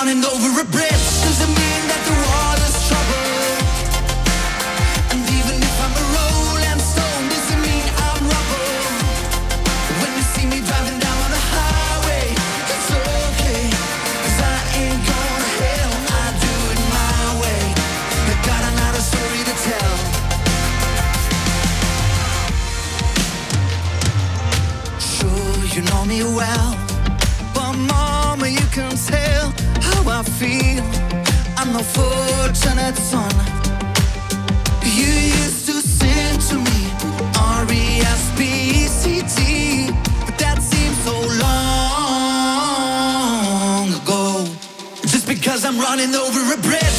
Running 0.00 0.24
over 0.24 0.60
a 0.60 0.64
bridge 0.66 1.06
doesn't 1.26 1.54
mean 1.58 1.82
that 1.90 2.02
the 2.06 2.14
water's 2.26 2.78
troubled. 2.86 3.58
And 5.10 5.22
even 5.38 5.56
if 5.58 5.76
I'm 5.84 5.94
a 6.02 6.04
rolling 6.14 6.80
stone, 6.90 7.22
doesn't 7.34 7.62
mean 7.66 7.86
I'm 8.06 8.22
rubble. 8.30 8.78
When 10.00 10.10
you 10.18 10.24
see 10.34 10.46
me 10.52 10.58
driving 10.68 10.98
down 11.02 11.18
on 11.26 11.30
the 11.36 11.44
highway, 11.54 12.26
it's 12.74 12.90
okay. 12.94 13.62
'Cause 14.22 14.38
I 14.54 14.58
ain't 14.80 15.02
going 15.10 15.42
to 15.46 15.52
hell, 15.62 15.92
I 16.22 16.24
do 16.46 16.54
it 16.74 16.80
my 16.98 17.18
way. 17.42 17.62
I 18.32 18.34
got 18.50 18.62
another 18.72 19.02
story 19.10 19.42
to 19.50 19.54
tell. 19.66 19.94
Sure, 25.12 25.58
you 25.74 25.82
know 25.90 26.02
me 26.12 26.18
well. 26.38 26.70
But 27.54 27.72
mama, 27.92 28.46
you 28.46 28.66
can 28.76 28.94
tell 29.08 29.27
I 30.18 30.22
feel. 30.24 30.82
I'm 31.58 31.72
no 31.72 31.78
fortunate 31.78 32.96
son. 32.96 33.30
You 34.82 35.06
used 35.06 35.66
to 35.66 35.74
sing 35.80 36.40
to 36.48 36.56
me 36.56 36.90
R-E-S-P-E-C-T 37.38 38.32
But 40.26 40.36
that 40.38 40.60
seems 40.60 40.98
so 41.04 41.20
long 41.44 42.34
ago 43.94 44.44
Just 45.02 45.28
because 45.28 45.64
I'm 45.64 45.78
running 45.78 46.12
over 46.16 46.52
a 46.52 46.56
bridge 46.56 46.97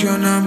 you're 0.00 0.16
not 0.16 0.41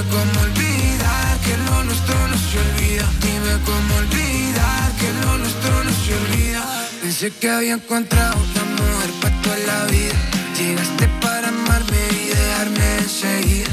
Dime 0.00 0.12
cómo 0.12 0.40
olvidar 0.40 1.38
que 1.44 1.56
lo 1.58 1.84
nuestro 1.84 2.28
no 2.28 2.36
se 2.38 2.58
olvida. 2.58 3.06
Dime 3.20 3.52
cómo 3.66 3.96
olvidar 3.96 4.92
que 4.98 5.12
lo 5.20 5.36
nuestro 5.36 5.84
no 5.84 5.90
se 5.90 6.14
olvida. 6.14 6.88
Pensé 7.02 7.30
que 7.32 7.50
había 7.50 7.74
encontrado 7.74 8.36
la 8.54 8.64
mujer 8.64 9.10
para 9.20 9.42
toda 9.42 9.58
la 9.58 9.84
vida. 9.90 10.14
Llegaste 10.56 11.06
para 11.20 11.48
amarme 11.48 11.98
y 12.12 12.28
dejarme 12.28 12.98
enseguida. 12.98 13.68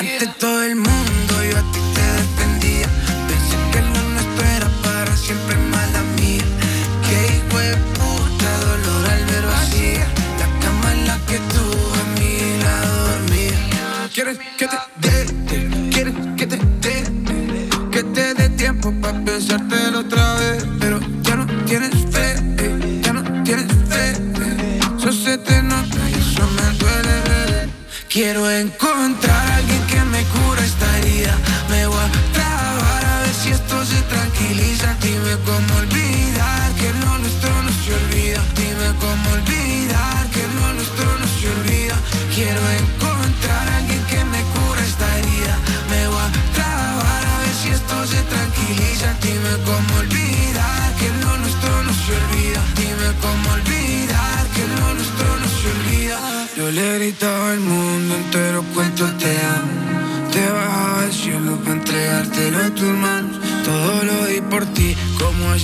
Ante 0.00 0.26
todo 0.38 0.62
el 0.64 0.76
mundo 0.76 1.32
yo 1.50 1.56
a 1.56 1.62
ti 1.72 1.80
te 1.94 2.06
defendía. 2.20 2.88
Pensé 3.28 3.56
que 3.72 3.80
lo 3.80 4.08
nuestro 4.10 4.44
era 4.44 4.68
para 4.82 4.94
besártelo 5.16 5.64
escucharte 19.54 19.83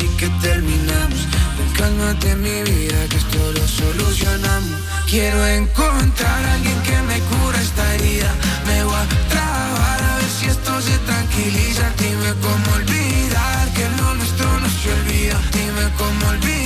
así 0.01 0.09
que 0.17 0.29
terminamos. 0.41 1.21
Ven, 1.59 1.73
Cálmate 1.77 2.37
mi 2.37 2.63
vida, 2.63 3.07
que 3.09 3.17
esto 3.17 3.53
lo 3.53 3.69
solucionamos. 3.69 4.81
Quiero 5.07 5.47
encontrar 5.47 6.45
a 6.45 6.55
alguien 6.55 6.81
que 6.83 6.97
me 7.03 7.19
cura 7.31 7.61
esta 7.61 7.95
herida. 7.95 8.33
Me 8.67 8.85
voy 8.85 8.95
a 8.95 9.07
trabar 9.29 10.03
a 10.03 10.17
ver 10.17 10.31
si 10.39 10.47
esto 10.47 10.81
se 10.81 10.97
tranquiliza. 10.99 11.91
Dime 11.99 12.33
cómo 12.41 12.77
olvidar 12.77 13.69
que 13.75 13.89
lo 13.99 14.15
nuestro 14.15 14.61
no 14.61 14.69
se 14.69 14.93
olvida. 14.93 15.41
Dime 15.53 15.85
cómo 15.99 16.29
olvidar 16.29 16.60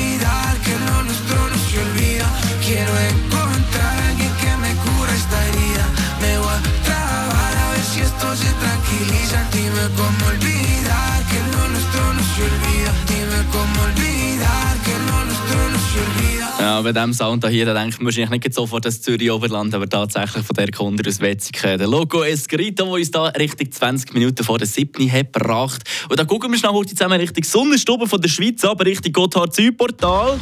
bei 16.85 16.93
diesem 16.93 17.15
Sound 17.15 17.49
hier, 17.49 17.65
da 17.65 17.73
denkt 17.73 17.99
man 17.99 18.07
wahrscheinlich 18.07 18.31
nicht 18.31 18.55
sofort 18.55 18.85
das 18.85 19.01
Zürich-Oberland, 19.01 19.75
aber 19.75 19.89
tatsächlich 19.89 20.45
von 20.45 20.55
der 20.55 20.71
Kunde 20.71 21.03
aus 21.09 21.19
Wetzikon. 21.19 21.79
Der 21.79 21.89
Logo 21.89 22.23
Escrito, 22.23 22.85
der 22.85 22.93
uns 22.93 23.11
da 23.11 23.25
Richtung 23.29 23.73
20 23.73 24.13
Minuten 24.13 24.45
vor 24.45 24.59
der 24.59 24.67
7. 24.67 25.11
hat 25.11 25.33
gebracht. 25.33 25.83
Und 26.09 26.19
da 26.19 26.25
gucken 26.25 26.53
wir 26.53 26.59
schnell 26.59 26.73
heute 26.73 26.95
zusammen 26.95 27.19
Richtung 27.19 27.43
Sonnenstube 27.43 28.07
von 28.07 28.21
der 28.21 28.29
Schweiz, 28.29 28.63
aber 28.65 28.85
Richtung 28.85 29.13
Gotthard-Südportal. 29.13 30.39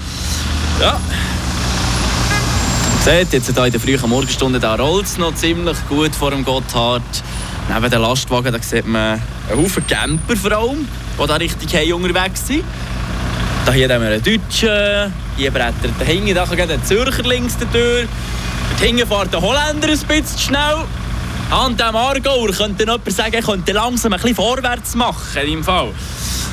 Ja. 0.80 1.00
Seht, 3.04 3.32
jetzt 3.32 3.54
hier 3.54 3.64
in 3.64 3.72
der 3.72 3.80
frühen 3.80 4.10
Morgenstunde, 4.10 4.78
rollt 4.78 5.06
es 5.06 5.18
noch 5.18 5.34
ziemlich 5.34 5.78
gut 5.88 6.14
vor 6.14 6.32
dem 6.32 6.44
Gotthard. 6.44 7.02
Neben 7.72 7.90
den 7.90 8.00
Lastwagen, 8.00 8.52
da 8.52 8.58
sieht 8.60 8.86
man 8.86 9.20
einen 9.48 9.62
Haufen 9.62 9.86
Camper 9.86 10.36
vor 10.36 10.52
allem, 10.52 10.88
die 11.20 11.26
da 11.26 11.36
richtig 11.36 11.94
unterwegs 11.94 12.48
sind. 12.48 12.64
Da 13.64 13.70
hier 13.72 13.88
haben 13.88 14.02
wir 14.02 14.10
einen 14.10 14.22
Deutschen, 14.22 15.12
hier 15.36 15.50
brettert 15.52 16.00
der 16.00 16.06
Hinge, 16.06 16.34
da 16.34 16.44
geht 16.46 16.68
ein 16.68 16.84
Zürcher 16.84 17.22
links 17.22 17.56
Tür. 17.56 18.06
Dort 18.70 18.80
hinten 18.80 19.06
fährt 19.06 19.32
der 19.32 19.40
Holländer 19.40 19.88
ein 19.88 19.98
bisschen 19.98 20.26
zu 20.26 20.38
schnell. 20.38 20.84
An 21.48 21.76
dem 21.76 21.94
Aargauer 21.94 22.50
könnte 22.50 22.82
jemand 22.82 23.12
sagen, 23.12 23.34
er 23.34 23.42
könnte 23.42 23.72
langsam 23.72 24.14
ein 24.14 24.20
bisschen 24.20 24.34
vorwärts 24.34 24.96
machen 24.96 25.46
dem 25.46 25.62
Fall. 25.62 25.90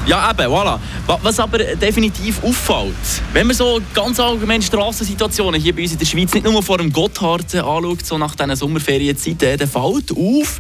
Ja, 0.08 0.32
eben, 0.32 0.42
voilà. 0.52 0.80
Wa- 1.06 1.20
Was 1.22 1.40
aber 1.40 1.60
definitiv 1.60 2.44
auffällt, 2.44 2.96
wenn 3.34 3.48
man 3.48 3.56
so 3.56 3.80
ganz 3.94 4.20
allgemein 4.20 4.62
Strassensituationen 4.62 5.62
hier 5.62 5.76
bei 5.76 5.84
uns 5.84 5.92
in 5.94 6.00
der 6.00 6.06
Schweiz 6.06 6.34
nicht 6.34 6.44
nur 6.46 6.64
vor 6.64 6.78
dem 6.78 6.92
Gotthard 6.92 7.54
äh, 7.54 7.60
anschaut, 7.60 8.06
so 8.06 8.18
nach 8.18 8.36
diesen 8.36 8.56
Sommerferienzeiten, 8.56 9.58
dann 9.58 9.68
fällt 9.68 10.12
auf, 10.12 10.60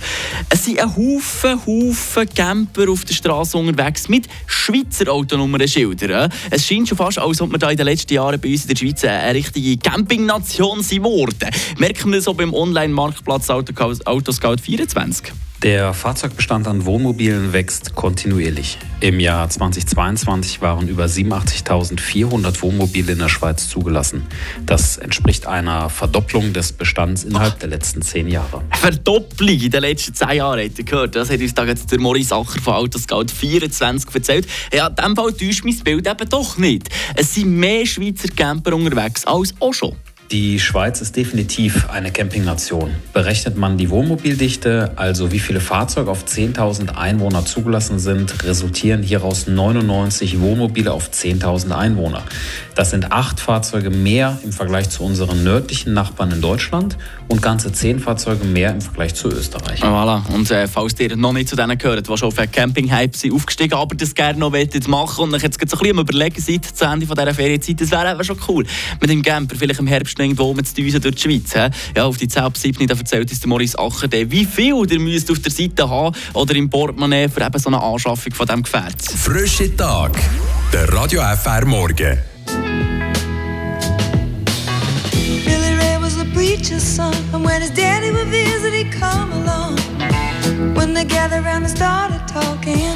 es 0.49 0.65
sind 0.65 0.79
ein 0.79 0.89
Haufen, 0.95 1.59
Haufen 1.65 2.29
Camper 2.35 2.89
auf 2.89 3.05
der 3.05 3.13
Straße 3.13 3.57
unterwegs 3.57 4.07
mit 4.09 4.27
Schweizer 4.45 5.11
Autonummernschildern. 5.11 6.31
Es 6.51 6.65
scheint 6.67 6.87
schon 6.87 6.97
fast, 6.97 7.19
als 7.19 7.41
ob 7.41 7.51
wir 7.51 7.57
da 7.59 7.69
in 7.71 7.77
den 7.77 7.85
letzten 7.85 8.13
Jahren 8.13 8.39
bei 8.39 8.49
uns 8.51 8.63
in 8.63 8.69
der 8.69 8.75
Schweiz 8.75 9.03
eine 9.03 9.33
richtige 9.33 9.77
Campingnation 9.77 10.83
sind 10.83 11.03
worden. 11.03 11.49
Merken 11.77 12.11
wir 12.11 12.21
so 12.21 12.33
beim 12.33 12.53
Online-Marktplatz 12.53 13.49
Autoscout 13.49 13.95
Autoscout 14.05 14.57
24? 14.61 15.31
Der 15.63 15.93
Fahrzeugbestand 15.93 16.67
an 16.67 16.85
Wohnmobilen 16.85 17.51
wächst 17.51 17.93
kontinuierlich. 17.93 18.77
Im 19.01 19.18
Jahr 19.19 19.49
2022 19.49 20.61
waren 20.61 20.87
über 20.87 21.05
87.400 21.05 22.61
Wohnmobile 22.61 23.13
in 23.13 23.19
der 23.19 23.29
Schweiz 23.29 23.69
zugelassen. 23.69 24.27
Das 24.65 24.97
entspricht 24.97 25.47
einer 25.47 25.89
Verdopplung 25.89 26.53
des 26.53 26.71
Bestands 26.71 27.23
innerhalb 27.23 27.59
der 27.59 27.69
letzten 27.69 28.01
zehn 28.01 28.27
Jahre. 28.27 28.63
Verdopplung 28.71 29.49
in 29.49 29.71
den 29.71 29.81
letzten 29.81 30.13
zehn 30.13 30.31
Jahren, 30.37 30.59
ihr 30.59 30.69
gehört. 30.69 31.15
Das 31.15 31.29
hat 31.29 31.39
uns 31.39 31.53
da 31.53 31.65
jetzt 31.65 31.91
der 31.91 31.99
Maurice 31.99 32.35
Acher 32.35 32.61
von 32.61 32.73
Autoscout 32.73 33.27
24 33.33 34.13
erzählt. 34.13 34.47
Ja, 34.73 34.87
in 34.87 34.95
diesem 34.95 35.15
Fall 35.15 35.33
täuscht 35.33 35.63
mein 35.63 35.77
Bild 35.79 36.07
eben 36.07 36.29
doch 36.29 36.57
nicht. 36.57 36.89
Es 37.15 37.35
sind 37.35 37.55
mehr 37.55 37.85
Schweizer 37.85 38.29
Camper 38.29 38.73
unterwegs 38.73 39.25
als 39.25 39.53
auch 39.59 39.73
schon. 39.73 39.95
Die 40.31 40.59
Schweiz 40.59 41.01
ist 41.01 41.15
definitiv 41.15 41.89
eine 41.89 42.11
Campingnation. 42.11 42.91
Berechnet 43.13 43.57
man 43.57 43.79
die 43.79 43.89
Wohnmobildichte, 43.89 44.91
also 44.95 45.31
wie 45.31 45.39
viele 45.39 45.59
Fahrzeuge 45.59 46.11
auf 46.11 46.23
10.000 46.23 46.95
Einwohner 46.95 47.45
zugelassen 47.45 47.97
sind, 47.97 48.43
resultieren 48.43 49.01
hieraus 49.01 49.47
99 49.47 50.39
Wohnmobile 50.39 50.93
auf 50.93 51.09
10.000 51.09 51.71
Einwohner. 51.71 52.21
Das 52.75 52.91
sind 52.91 53.11
acht 53.11 53.39
Fahrzeuge 53.39 53.89
mehr 53.89 54.37
im 54.43 54.51
Vergleich 54.51 54.91
zu 54.91 55.03
unseren 55.03 55.43
nördlichen 55.43 55.93
Nachbarn 55.93 56.29
in 56.29 56.41
Deutschland 56.41 56.95
und 57.27 57.41
ganze 57.41 57.71
zehn 57.71 57.99
Fahrzeuge 57.99 58.45
mehr 58.45 58.71
im 58.71 58.81
Vergleich 58.81 59.15
zu 59.15 59.29
Österreich. 59.29 59.81
Voilà. 59.81 60.21
Und 60.31 60.51
äh, 60.51 60.67
falls 60.67 60.99
ihr 60.99 61.15
noch 61.15 61.33
nicht 61.33 61.49
zu 61.49 61.55
denen 61.55 61.75
gehört, 61.75 62.07
die 62.07 62.17
schon 62.17 62.27
auf 62.27 62.35
Camping-Hype 62.51 63.15
sind 63.15 63.33
aufgestiegen, 63.33 63.73
aber 63.73 63.95
das 63.95 64.13
gerne 64.13 64.37
noch 64.37 64.53
wollt 64.53 64.87
machen 64.87 65.23
und 65.23 65.33
euch 65.33 65.41
jetzt 65.41 65.59
so 65.59 65.65
ein 65.65 65.69
bisschen 65.69 65.97
am 65.97 66.03
überlegen 66.03 66.39
seid, 66.39 66.65
zu 66.65 66.85
Ende 66.85 67.07
dieser 67.07 67.33
Ferienzeit, 67.33 67.81
das 67.81 67.89
wäre 67.89 68.11
eben 68.11 68.23
schon 68.23 68.37
cool. 68.47 68.65
Mit 69.01 69.09
dem 69.09 69.23
Camper 69.23 69.55
vielleicht 69.55 69.79
im 69.79 69.87
Herbst 69.87 70.18
noch 70.19 70.25
irgendwo 70.25 70.53
mit 70.53 70.67
zu 70.67 70.75
düsen 70.75 71.01
durch 71.01 71.15
die 71.15 71.21
Schweiz. 71.21 71.53
He? 71.53 71.69
Ja, 71.95 72.05
auf 72.05 72.17
die 72.17 72.27
10 72.27 72.43
ab 72.43 72.57
7, 72.57 72.85
da 72.87 72.95
erzählt 72.95 73.29
uns 73.29 73.39
der 73.39 73.49
Maurice 73.49 73.79
Acher, 73.79 74.09
wie 74.11 74.45
viel 74.45 74.85
ihr 74.89 74.99
müsst 74.99 75.31
auf 75.31 75.39
der 75.39 75.51
Seite 75.51 75.89
haben 75.89 76.15
oder 76.33 76.55
im 76.55 76.69
Portemonnaie 76.69 77.29
für 77.29 77.41
eben 77.41 77.59
so 77.59 77.69
eine 77.69 77.81
Anschaffung 77.81 78.33
von 78.33 78.45
diesem 78.45 78.63
Gefährt. 78.63 79.01
Frische 79.01 79.75
Tag. 79.75 80.11
Der 80.71 80.91
Radio 80.93 81.21
FR 81.21 81.65
Morgen. 81.65 82.19
Billy 85.45 85.73
Ray 85.79 85.97
was 85.99 86.17
a 86.19 86.25
preacher's 86.33 86.83
son, 86.83 87.13
and 87.33 87.43
when 87.43 87.61
his 87.61 87.71
daddy 87.71 88.11
would 88.11 88.27
visit, 88.27 88.73
he'd 88.73 88.91
come 88.91 89.31
along. 89.31 89.77
When 90.75 90.93
they 90.93 91.05
gathered 91.05 91.43
around 91.43 91.63
and 91.63 91.69
started 91.69 92.21
talking, 92.27 92.95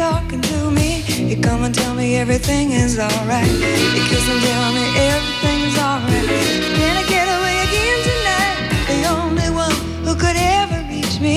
talking 0.00 0.40
to 0.40 0.70
me, 0.70 1.02
he'd 1.28 1.42
come 1.42 1.62
and 1.62 1.74
tell 1.74 1.94
me 1.94 2.16
everything 2.16 2.72
is 2.72 2.98
alright. 2.98 3.52
He'd 3.92 4.06
kiss 4.08 4.26
and 4.32 4.40
tell 4.48 4.72
me 4.72 4.86
everything's 5.12 5.76
alright. 5.76 6.26
Can 6.78 6.94
I 7.02 7.04
get 7.14 7.26
away 7.36 7.56
again 7.68 7.98
tonight? 8.08 8.56
The 8.92 9.00
only 9.16 9.50
one 9.64 9.76
who 10.06 10.14
could 10.14 10.38
ever 10.40 10.78
reach 10.88 11.20
me 11.20 11.36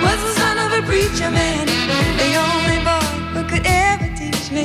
was 0.00 0.18
the 0.26 0.32
son 0.40 0.56
of 0.64 0.70
a 0.80 0.82
preacher 0.90 1.30
man. 1.30 1.66
The 2.22 2.30
only 2.48 2.78
boy 2.88 3.06
who 3.34 3.42
could 3.52 3.66
ever 3.66 4.08
teach 4.16 4.46
me 4.50 4.64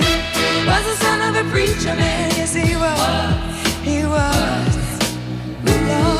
was 0.69 0.83
the 0.91 0.97
son 1.03 1.19
of 1.27 1.33
a 1.35 1.45
preacher 1.51 1.93
man. 1.93 2.31
Yes, 2.39 2.53
he 2.55 2.73
was. 2.83 3.01
He 3.83 3.97
was. 4.15 4.75
Lord 5.89 6.14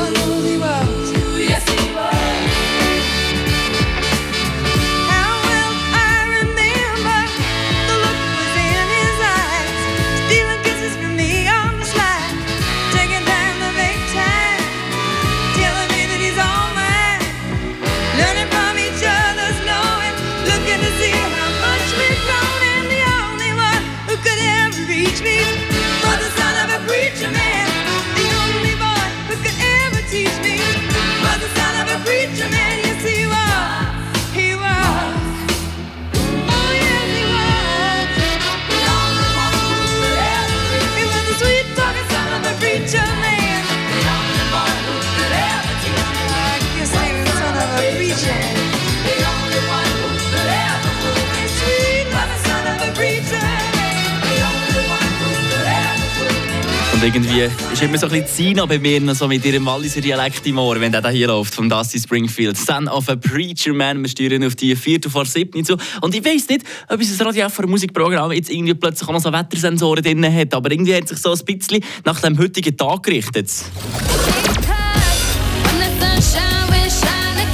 irgendwie 57.06 57.48
ist 57.72 57.82
immer 57.82 57.98
so 57.98 58.06
ein 58.06 58.12
bisschen 58.12 58.26
Zina 58.26 58.66
bei 58.66 58.80
mir, 58.80 59.14
so 59.14 59.28
mit 59.28 59.44
ihrem 59.44 59.64
Walliser 59.64 60.00
Dialekt 60.00 60.44
im 60.46 60.58
Ohr, 60.58 60.80
wenn 60.80 60.90
der 60.90 61.00
da 61.00 61.08
hier 61.08 61.28
läuft, 61.28 61.54
von 61.54 61.68
Dusty 61.68 62.00
Springfield. 62.00 62.56
Son 62.58 62.88
of 62.88 63.08
a 63.08 63.14
Preacher 63.14 63.72
Man, 63.72 64.02
wir 64.02 64.08
steuern 64.08 64.42
auf 64.44 64.56
die 64.56 64.74
4 64.74 65.00
vor 65.08 65.24
7 65.24 65.64
zu. 65.64 65.76
Und 66.00 66.14
ich 66.16 66.24
weiss 66.24 66.48
nicht, 66.48 66.66
ob 66.88 66.98
unser 66.98 67.26
Radio 67.26 67.48
für 67.48 67.66
Musikprogramm 67.66 68.32
jetzt 68.32 68.50
irgendwie 68.50 68.74
plötzlich 68.74 69.08
auch 69.08 69.20
so 69.20 69.32
Wettersensoren 69.32 70.02
drin 70.02 70.34
hat, 70.34 70.52
aber 70.52 70.70
irgendwie 70.70 70.96
hat 70.96 71.06
sich 71.06 71.18
so 71.18 71.32
ein 71.32 71.44
bisschen 71.44 71.84
nach 72.04 72.20
dem 72.20 72.36
heutigen 72.38 72.76
Tag 72.76 73.04
gerichtet. 73.04 73.50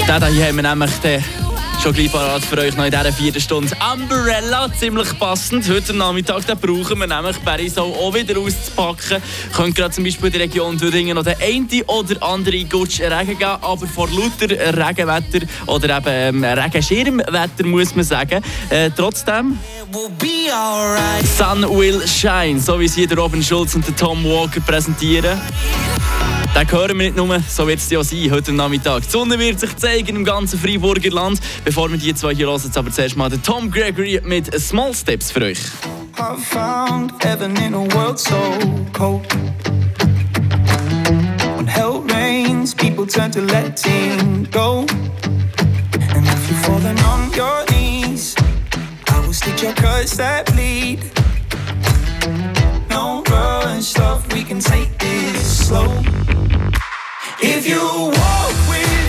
Den 0.08 0.34
hier 0.34 0.46
haben 0.46 0.56
wir 0.56 0.62
nämlich 0.62 0.92
den 1.02 1.22
Schon 1.83 1.95
gleich 1.95 2.12
parat 2.12 2.45
für 2.45 2.59
euch 2.59 2.77
noch 2.77 2.85
in 2.85 2.92
dieser 2.92 3.12
vierten 3.12 3.40
Stunde. 3.40 3.77
Umbrella, 3.92 4.68
ziemlich 4.73 5.18
passend. 5.18 5.68
Heute 5.68 5.92
Nachmittag 5.92 6.47
den 6.47 6.57
brauchen 6.57 7.01
wir 7.01 7.09
nämlich 7.09 7.38
Berisau 7.38 7.92
auch 7.92 8.14
wieder 8.14 8.38
auszupacken. 8.38 9.21
Könnte 9.53 9.73
gerade 9.73 9.92
zum 9.92 10.05
Beispiel 10.05 10.27
in 10.27 10.33
der 10.33 10.42
Region 10.42 10.79
Thüringen 10.79 11.16
noch 11.16 11.25
der 11.25 11.38
eine 11.40 11.85
oder 11.88 12.23
andere 12.23 12.62
Gutsch 12.66 13.01
Regen 13.01 13.37
geben, 13.37 13.57
aber 13.61 13.87
vor 13.88 14.09
lauter 14.11 14.49
Regenwetter 14.49 15.45
oder 15.66 15.97
eben 15.97 16.45
ähm, 16.45 16.45
Regenschirmwetter 16.45 17.66
muss 17.66 17.97
man 17.97 18.05
sagen. 18.05 18.45
Äh, 18.71 18.90
trotzdem... 18.97 19.59
Sun 21.37 21.62
will 21.62 22.01
shine, 22.07 22.61
so 22.61 22.79
wie 22.79 22.87
sie 22.87 23.09
der 23.09 23.18
Robin 23.18 23.42
Schulz 23.42 23.75
und 23.75 23.85
Tom 23.99 24.25
Walker 24.25 24.61
präsentieren. 24.61 25.40
Den 26.54 26.70
hören 26.70 26.98
wir 26.98 27.06
nicht 27.06 27.16
nur, 27.16 27.40
so 27.48 27.66
wird 27.66 27.78
es 27.78 27.88
ja 27.90 28.04
sein 28.04 28.30
heute 28.30 28.52
Nachmittag. 28.52 29.02
Die 29.04 29.10
Sonne 29.10 29.38
wird 29.38 29.58
sich 29.58 29.74
zeigen 29.76 30.16
im 30.16 30.24
ganzen 30.24 30.58
Freiburger 30.58 31.10
Land. 31.10 31.40
Bevor 31.64 31.90
wir 31.90 31.96
die 31.96 32.14
zwei 32.14 32.34
hier 32.34 32.46
hören, 32.46 32.60
jetzt 32.62 32.76
aber 32.76 32.90
zuerst 32.90 33.16
mal 33.16 33.30
den 33.30 33.42
Tom 33.42 33.70
Gregory 33.70 34.20
mit 34.22 34.60
Small 34.60 34.94
Steps 34.94 35.30
für 35.30 35.42
euch. 35.42 35.58
I 36.18 36.36
found 36.36 37.12
heaven 37.24 37.56
in 37.56 37.72
a 37.72 37.80
world 37.94 38.18
so 38.18 38.36
cold. 38.92 39.26
When 41.56 41.66
hell 41.66 42.02
rains, 42.12 42.74
people 42.74 43.06
turn 43.06 43.32
to 43.32 43.40
letting 43.40 44.46
go. 44.50 44.84
And 46.14 46.26
if 46.26 46.50
you've 46.50 46.64
fallen 46.66 46.98
on 47.00 47.32
your 47.34 47.64
knees, 47.70 48.36
I 49.09 49.18
will 49.20 49.32
stitch 49.32 49.62
your 49.62 49.72
cuts 49.72 50.18
that 50.18 50.53
bleed. 50.53 51.00
No 52.90 53.22
rush, 53.30 53.96
love, 53.96 54.30
we 54.34 54.44
can 54.44 54.61
take 54.61 54.98
this 54.98 55.66
slow. 55.66 55.88
If 57.45 57.66
you 57.66 57.82
walk 57.82 58.68
with 58.68 59.01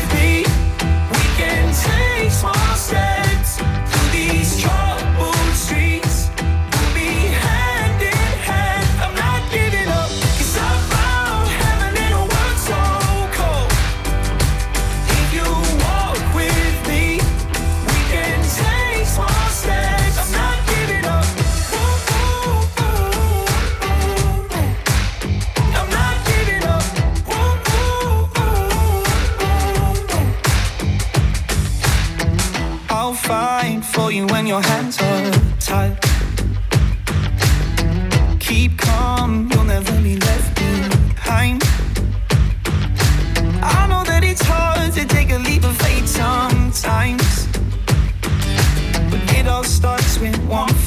want 50.53 50.82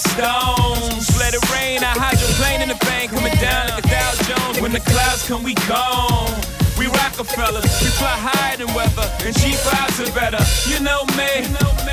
stones. 0.00 1.10
Let 1.18 1.34
it 1.34 1.44
rain. 1.52 1.82
I 1.82 1.92
hydroplane 1.94 2.62
in 2.62 2.68
the 2.68 2.78
bank. 2.86 3.10
Coming 3.12 3.34
down 3.38 3.68
like 3.68 3.84
a 3.84 3.88
Dow 3.88 4.12
Jones. 4.28 4.60
When 4.60 4.72
the 4.72 4.80
clouds 4.80 5.26
come, 5.26 5.42
we 5.42 5.54
gone. 5.68 6.32
We 6.78 6.86
Rockefellers, 6.86 7.66
we 7.82 7.90
fly 7.98 8.14
higher 8.14 8.56
than 8.56 8.72
weather, 8.72 9.02
and 9.26 9.34
G5s 9.34 9.98
are 9.98 10.14
better. 10.14 10.38
You 10.70 10.78
know 10.78 11.02
me, 11.18 11.42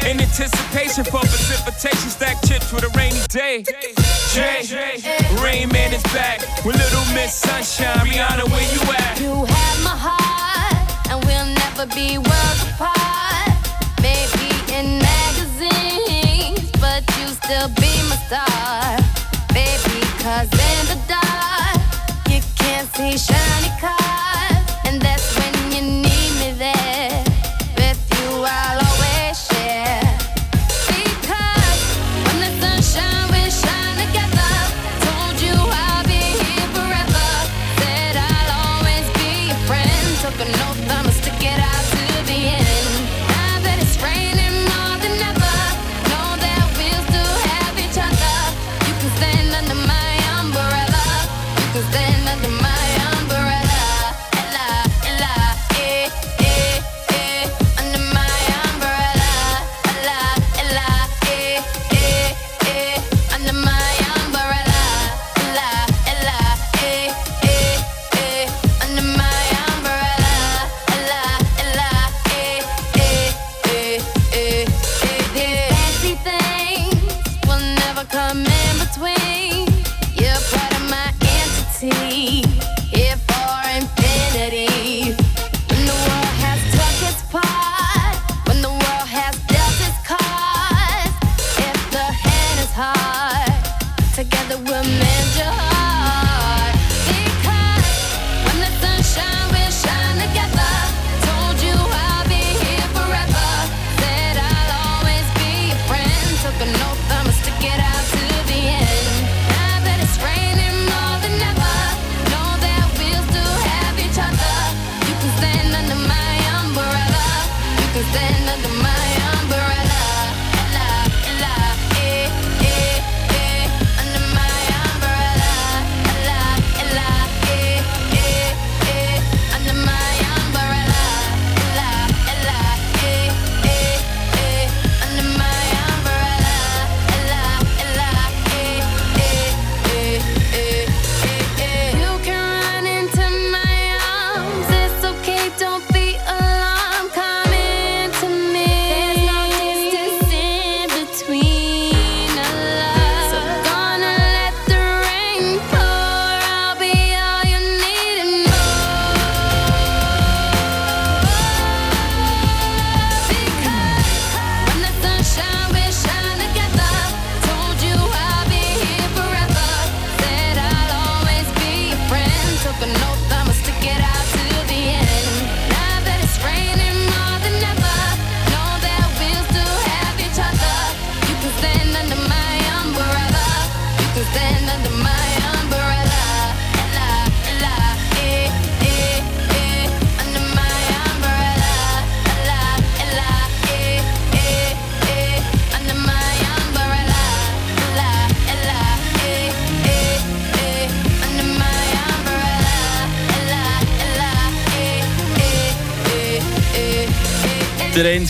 in 0.06 0.22
anticipation 0.22 1.04
for 1.04 1.22
precipitation, 1.26 2.10
stack 2.12 2.38
chips 2.46 2.72
with 2.72 2.84
a 2.84 2.90
rainy 2.90 3.26
day. 3.30 3.66
Jay, 4.30 4.62
Rain 5.42 5.70
Man 5.70 5.92
is 5.92 6.04
back 6.14 6.46
with 6.64 6.78
Little 6.78 7.06
Miss 7.16 7.34
Sunshine. 7.34 8.06
Rihanna, 8.06 8.46
where 8.46 8.68
you 8.70 8.82
at? 8.94 9.20
You 9.20 9.46
have 9.46 9.78
my 9.82 9.98
heart, 9.98 10.86
and 11.10 11.18
we'll 11.26 11.50
never 11.50 11.88
be 11.96 12.20
worlds 12.22 12.62
apart. 12.70 13.58
Maybe 14.06 14.54
in 14.70 15.02
magazines, 15.02 15.95
you 17.28 17.34
still 17.34 17.68
be 17.70 17.92
my 18.10 18.18
star. 18.28 18.98
Baby, 19.54 20.00
cause 20.22 20.50
in 20.52 20.82
the 20.92 21.00
dark, 21.08 21.82
you 22.30 22.42
can't 22.56 22.88
see 22.96 23.18
shiny 23.18 23.72
cars. 23.80 24.55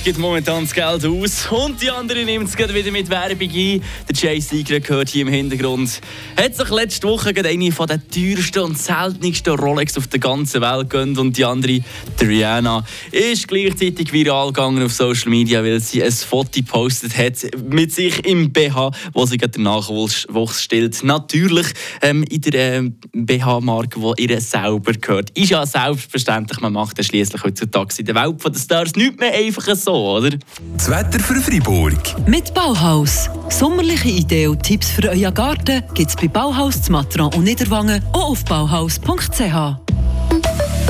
Gibt 0.06 0.20
momentan 0.20 0.66
das 0.66 0.74
Geld 0.76 1.04
aus 1.04 1.48
und 1.50 1.82
die 1.82 1.90
andere 1.90 2.24
nimmt 2.24 2.48
es 2.48 2.56
wieder 2.56 2.92
mit 2.92 3.10
Werbung 3.10 3.50
ein. 3.50 3.82
Der 4.08 4.16
Jay 4.16 4.40
Seeger 4.40 4.80
gehört 4.80 5.10
hier 5.10 5.24
im 5.24 5.30
Hintergrund. 5.30 6.00
Hat 6.38 6.56
sich 6.56 6.70
letzte 6.70 7.08
Woche 7.08 7.34
eine 7.44 7.72
von 7.72 7.88
den 7.88 8.04
teuersten 8.12 8.62
und 8.62 8.78
seltensten 8.78 9.56
Rolex 9.56 9.98
auf 9.98 10.06
der 10.06 10.20
ganzen 10.20 10.62
Welt 10.62 10.92
gönnt 10.92 11.18
und 11.18 11.36
die 11.36 11.44
andere, 11.44 11.80
die 12.22 12.24
Rihanna, 12.24 12.86
ist 13.12 13.48
gleichzeitig 13.48 14.14
viral 14.14 14.50
gegangen 14.50 14.84
auf 14.84 14.94
Social 14.94 15.32
Media, 15.32 15.64
weil 15.64 15.80
sie 15.80 16.04
ein 16.04 16.12
Foto 16.12 16.52
gepostet 16.54 17.18
hat 17.18 17.38
mit 17.68 17.92
sich 17.92 18.24
im 18.28 18.54
BH, 18.54 18.92
wo 19.12 19.26
sie 19.26 19.38
gerade 19.38 19.54
den 19.54 19.64
Nachwuchs 19.64 20.28
stillt. 20.62 21.04
Natürlich 21.04 21.66
ähm, 22.04 22.22
in 22.30 22.42
der 22.42 22.74
ähm, 22.76 22.96
BH-Marke, 23.12 24.00
die 24.20 24.32
ihr 24.32 24.40
selber 24.40 24.94
gehört. 24.94 25.32
Ist 25.32 25.50
ja 25.50 25.66
selbstverständlich, 25.66 26.60
man 26.62 26.74
macht 26.74 27.00
das 27.00 27.08
schließlich 27.08 27.44
heutzutage 27.44 27.96
in 27.98 28.06
der 28.06 28.14
Welt 28.14 28.40
von 28.40 28.54
den 28.54 28.62
Stars 28.62 28.96
nicht 28.96 29.20
mehr 29.20 29.34
einfach 29.34 29.74
so, 29.76 29.95
oder? 29.96 30.38
Das 30.78 30.90
Wetter 30.90 31.20
für 31.20 31.36
Freiburg. 31.36 32.28
Mit 32.28 32.54
Bauhaus. 32.54 33.30
Sommerliche 33.50 34.10
Ideen 34.10 34.52
und 34.52 34.64
Tipps 34.64 34.92
für 34.92 35.10
euren 35.10 35.34
Garten 35.34 35.84
gibt 35.94 36.10
es 36.10 36.16
bei 36.16 36.28
Bauhaus 36.28 36.82
zu 36.82 36.92
Matran 36.92 37.34
und 37.34 37.44
Niederwangen 37.44 38.02
und 38.14 38.16
auf 38.16 38.44
bauhaus.ch. 38.46 39.85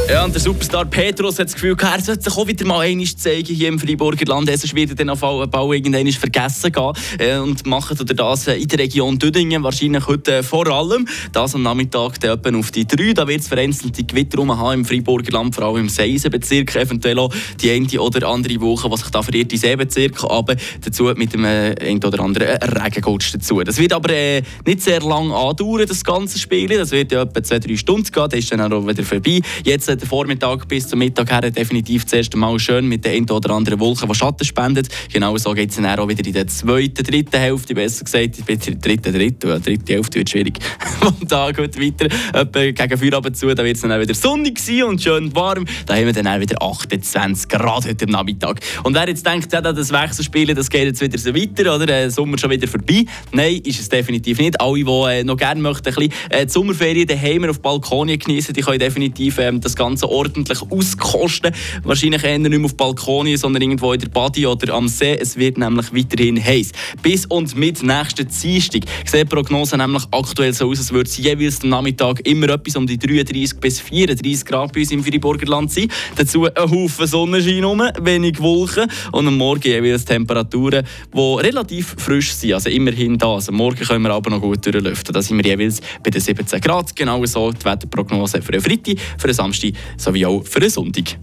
Ja, 0.08 0.24
und 0.24 0.36
der 0.36 0.42
Superstar 0.42 0.86
Petrus 0.86 1.40
hat 1.40 1.48
das 1.48 1.56
Gefühl, 1.56 1.76
er 1.82 2.00
sollte 2.00 2.22
sich 2.22 2.38
auch 2.38 2.48
wieder 2.48 2.64
mal 2.66 2.82
einmal 2.82 3.08
zeigen 3.08 3.56
hier 3.56 3.68
im 3.70 3.80
Freiburger 3.80 4.26
Land. 4.26 4.48
Sonst 4.48 4.76
wird 4.76 4.92
er 4.92 4.96
dann 4.96 5.10
auf 5.10 5.22
jeden 5.24 5.52
Fall 5.52 5.74
irgendwann 5.74 6.12
vergessen 6.12 6.72
gehen. 6.72 6.94
Äh, 7.18 7.38
und 7.38 7.66
machen 7.66 7.98
oder 8.00 8.14
das 8.14 8.48
in 8.48 8.68
der 8.68 8.80
Region 8.80 9.18
Düdingen 9.18 9.64
wahrscheinlich 9.64 10.06
heute 10.06 10.44
vor 10.44 10.68
allem. 10.68 11.08
Das 11.32 11.56
am 11.56 11.64
Nachmittag 11.64 12.24
etwa 12.24 12.58
auf 12.58 12.70
die 12.70 12.86
3. 12.86 13.14
Da 13.14 13.28
wird 13.28 13.42
es 13.42 13.48
vereinzelte 13.48 14.04
Gewitter 14.04 14.46
haben 14.46 14.82
im 14.82 14.86
Freiburger 14.86 15.32
Land, 15.32 15.56
vor 15.56 15.64
allem 15.66 15.78
im 15.78 15.90
Seisenbezirk. 15.90 16.76
Eventuell 16.76 17.18
auch 17.18 17.34
die 17.60 17.72
eine 17.72 18.00
oder 18.00 18.28
andere 18.28 18.62
Woche, 18.62 18.88
die 18.88 18.98
sich 18.98 19.10
da 19.10 19.24
verirrt 19.24 19.54
in 19.54 19.60
Seebezirk. 19.60 20.24
Aber 20.24 20.56
dazu 20.84 21.06
mit 21.16 21.34
dem 21.34 21.46
äh, 21.46 21.74
ein 21.82 22.04
oder 22.04 22.20
anderen 22.20 22.48
Regengutsch 22.58 23.34
dazu. 23.34 23.62
Das 23.64 23.80
wird 23.80 23.92
aber 23.92 24.14
äh, 24.14 24.44
nicht 24.68 24.82
sehr 24.82 25.02
lang 25.02 25.32
andauern, 25.32 25.88
das 25.88 26.04
ganze 26.04 26.38
Spiel. 26.38 26.68
Das 26.70 26.92
wird 26.92 27.12
ja 27.12 27.24
etwa 27.24 27.40
2-3 27.40 27.78
Stunden 27.78 28.12
gehen. 28.12 28.30
Das 28.30 28.40
ist 28.40 28.52
dann 28.52 28.72
auch 28.72 28.88
wieder 28.88 29.04
vorbei. 29.04 29.42
Jetzt 29.64 29.85
den 29.86 30.08
Vormittag 30.08 30.68
bis 30.68 30.88
zum 30.88 31.00
Mittag 31.00 31.32
her 31.32 31.52
definitiv 31.52 32.04
das 32.04 32.14
erste 32.14 32.38
Mal 32.38 32.60
schön 32.60 32.88
mit 32.88 33.06
der 33.06 33.14
einen 33.14 33.30
oder 33.30 33.52
anderen 33.52 33.80
Wolke, 33.80 34.08
die 34.08 34.16
Schatten 34.16 34.46
spendet. 34.46 34.90
Genau 35.12 35.38
so 35.38 35.54
geht 35.54 35.70
es 35.70 35.76
dann 35.76 35.86
auch 35.86 36.08
wieder 36.08 36.26
in 36.26 36.34
der 36.34 36.48
zweiten, 36.48 37.04
dritten 37.04 37.38
Hälfte, 37.38 37.76
besser 37.76 38.04
gesagt, 38.04 38.40
in 38.40 38.46
der 38.46 38.58
dritten, 38.58 39.14
dritten, 39.14 39.50
ja, 39.50 39.60
dritte 39.60 39.94
Hälfte 39.94 40.20
wird 40.20 40.30
schwierig. 40.30 40.60
Vom 41.00 41.28
Tag 41.28 41.58
geht 41.58 41.80
weiter, 41.80 42.16
etwa 42.34 42.72
gegen 42.72 42.98
Feierabend 42.98 43.38
zu, 43.38 43.54
da 43.54 43.64
wird 43.64 43.76
es 43.76 43.82
dann 43.82 43.92
auch 43.92 44.00
wieder 44.00 44.14
sonnig 44.14 44.60
sein 44.60 44.84
und 44.84 45.02
schön 45.02 45.36
warm. 45.36 45.66
Da 45.86 45.96
haben 45.96 46.06
wir 46.06 46.14
dann 46.14 46.28
auch 46.28 46.40
wieder 46.40 46.62
28 46.62 47.48
Grad 47.50 47.88
heute 47.88 48.08
Nachmittag. 48.08 48.60
Und 48.84 48.96
wer 48.96 49.08
jetzt 49.08 49.26
denkt, 49.26 49.52
ja, 49.54 49.62
das 49.62 49.92
Wechselspielen, 49.92 50.56
das 50.56 50.70
geht 50.70 50.86
jetzt 50.86 51.02
wieder 51.02 51.18
so 51.18 51.34
weiter, 51.34 51.76
oder? 51.76 51.86
Der 51.86 52.12
Sommer 52.12 52.38
schon 52.38 52.50
wieder 52.50 52.68
vorbei. 52.68 53.06
Nein, 53.32 53.58
ist 53.64 53.80
es 53.80 53.90
definitiv 53.90 54.40
nicht. 54.40 54.60
Alle, 54.60 54.84
die 54.84 54.90
äh, 54.90 55.24
noch 55.24 55.38
gerne 55.38 55.62
möchten, 55.62 55.90
ein 55.90 55.96
bisschen 55.96 56.14
äh, 56.30 56.46
die 56.46 56.52
Sommerferien 56.52 57.08
daheim 57.08 57.46
auf 57.46 57.60
Balkonien 57.62 58.20
genießen, 58.20 58.54
die 58.54 58.62
können 58.62 58.80
definitiv 58.80 59.38
ähm, 59.40 59.62
das 59.76 59.86
Ganze 59.86 60.10
ordentlich 60.10 60.62
auskosten. 60.62 61.54
Wahrscheinlich 61.84 62.24
eher 62.24 62.40
nicht 62.40 62.52
mehr 62.52 62.66
auf 62.66 62.76
Balkonien, 62.76 63.38
sondern 63.38 63.62
irgendwo 63.62 63.94
in 63.94 64.00
der 64.00 64.10
Body 64.10 64.46
oder 64.48 64.74
am 64.74 64.88
See. 64.88 65.18
Es 65.20 65.38
wird 65.38 65.58
nämlich 65.58 65.94
weiterhin 65.94 66.44
heiß. 66.44 66.72
Bis 67.02 67.26
und 67.26 67.56
mit 67.56 67.84
nächsten 67.84 68.28
Dienstag 68.28 68.84
sieht 69.06 69.22
die 69.22 69.26
Prognose 69.26 69.78
nämlich 69.78 70.04
aktuell 70.12 70.54
so 70.54 70.70
aus, 70.70 70.80
als 70.80 70.92
würde 70.92 71.10
es 71.10 71.18
jeweils 71.18 71.62
am 71.64 71.70
Nachmittag 71.70 72.26
immer 72.26 72.50
etwas 72.50 72.76
um 72.76 72.88
die 72.88 72.98
33 72.98 73.60
bis 73.60 73.80
34 73.82 74.46
Grad 74.46 74.74
bei 74.74 74.82
uns 74.82 74.92
im 74.92 75.04
Freiburger 75.04 75.48
Land 75.48 75.72
sein. 75.72 75.90
Dazu 76.16 76.46
ein 76.46 76.72
Haufen 76.72 77.08
Sonnenschein 77.08 77.64
rum, 77.64 77.84
wenig 78.02 78.40
Wolken 78.40 78.90
und 79.12 79.28
am 79.28 79.38
Morgen 79.38 79.64
jeweils 79.64 80.06
Temperaturen, 80.06 80.86
die 81.14 81.36
relativ 81.42 81.96
frisch 81.98 82.34
sind. 82.34 82.54
Also 82.54 82.70
immerhin 82.70 83.18
da. 83.18 83.36
Also 83.36 83.52
morgen 83.52 83.86
können 83.86 84.04
wir 84.04 84.12
aber 84.12 84.30
noch 84.30 84.42
gut 84.42 84.66
durchlüften. 84.66 85.14
Da 85.14 85.22
sind 85.22 85.38
wir 85.38 85.46
jeweils 85.46 85.82
bei 86.04 86.10
den 86.10 86.22
17 86.22 86.62
Grad. 86.62 86.96
Genau 86.96 87.26
so 87.26 87.52
die 87.52 87.66
Wetterprognose 87.66 88.42
für 88.42 88.52
den 88.52 88.62
Freitag, 88.62 88.98
für 89.18 89.28
den 89.28 89.34
Samstag 89.34 89.65
sowie 89.98 90.26
auch 90.26 90.44
für 90.44 90.60
den 90.60 90.70
Sonntag. 90.70 91.18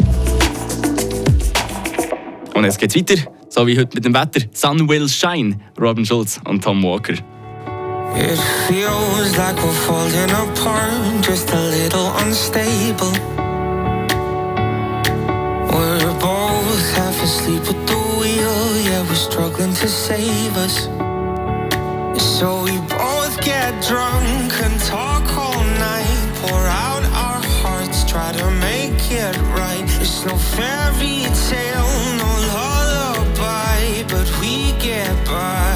Und 2.54 2.64
jetzt 2.64 2.78
geht's 2.78 2.94
weiter, 2.94 3.16
so 3.48 3.66
wie 3.66 3.78
heute 3.78 3.94
mit 3.94 4.04
dem 4.04 4.14
Wetter. 4.14 4.40
Sun 4.52 4.88
will 4.88 5.08
shine, 5.08 5.56
Robin 5.80 6.04
Schulz 6.04 6.40
und 6.44 6.62
Tom 6.62 6.82
Walker. 6.82 7.14
It 8.14 8.38
feels 8.68 9.36
like 9.38 9.56
we're 9.56 9.72
falling 9.86 10.30
apart, 10.30 11.26
just 11.26 11.50
a 11.50 11.70
little 11.70 12.12
unstable. 12.18 13.10
We're 15.72 16.14
both 16.20 16.94
half 16.94 17.22
asleep 17.22 17.62
at 17.62 17.86
the 17.86 17.96
wheel, 18.20 18.80
yeah, 18.84 19.02
we're 19.08 19.14
struggling 19.14 19.72
to 19.74 19.88
save 19.88 20.56
us. 20.58 20.88
So 22.20 22.64
we 22.64 22.76
both 22.88 23.40
get 23.42 23.72
drunk 23.88 24.52
and 24.62 24.78
talk 24.84 25.24
all 25.38 25.64
night, 25.80 26.32
pour 26.42 26.66
out 26.66 27.04
try 28.12 28.30
to 28.30 28.50
make 28.50 29.10
it 29.10 29.36
right. 29.56 29.84
It's 30.02 30.22
no 30.26 30.36
fairy 30.36 31.24
tale, 31.48 31.92
no 32.20 32.30
lullaby, 32.52 34.04
but 34.12 34.28
we 34.38 34.72
get 34.78 35.16
by. 35.24 35.72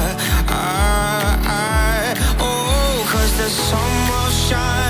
I, 0.47 1.33
I, 1.43 2.13
oh, 2.39 3.09
cause 3.11 3.33
the 3.41 3.49
sun 3.49 3.91
will 4.09 4.31
shine 4.47 4.86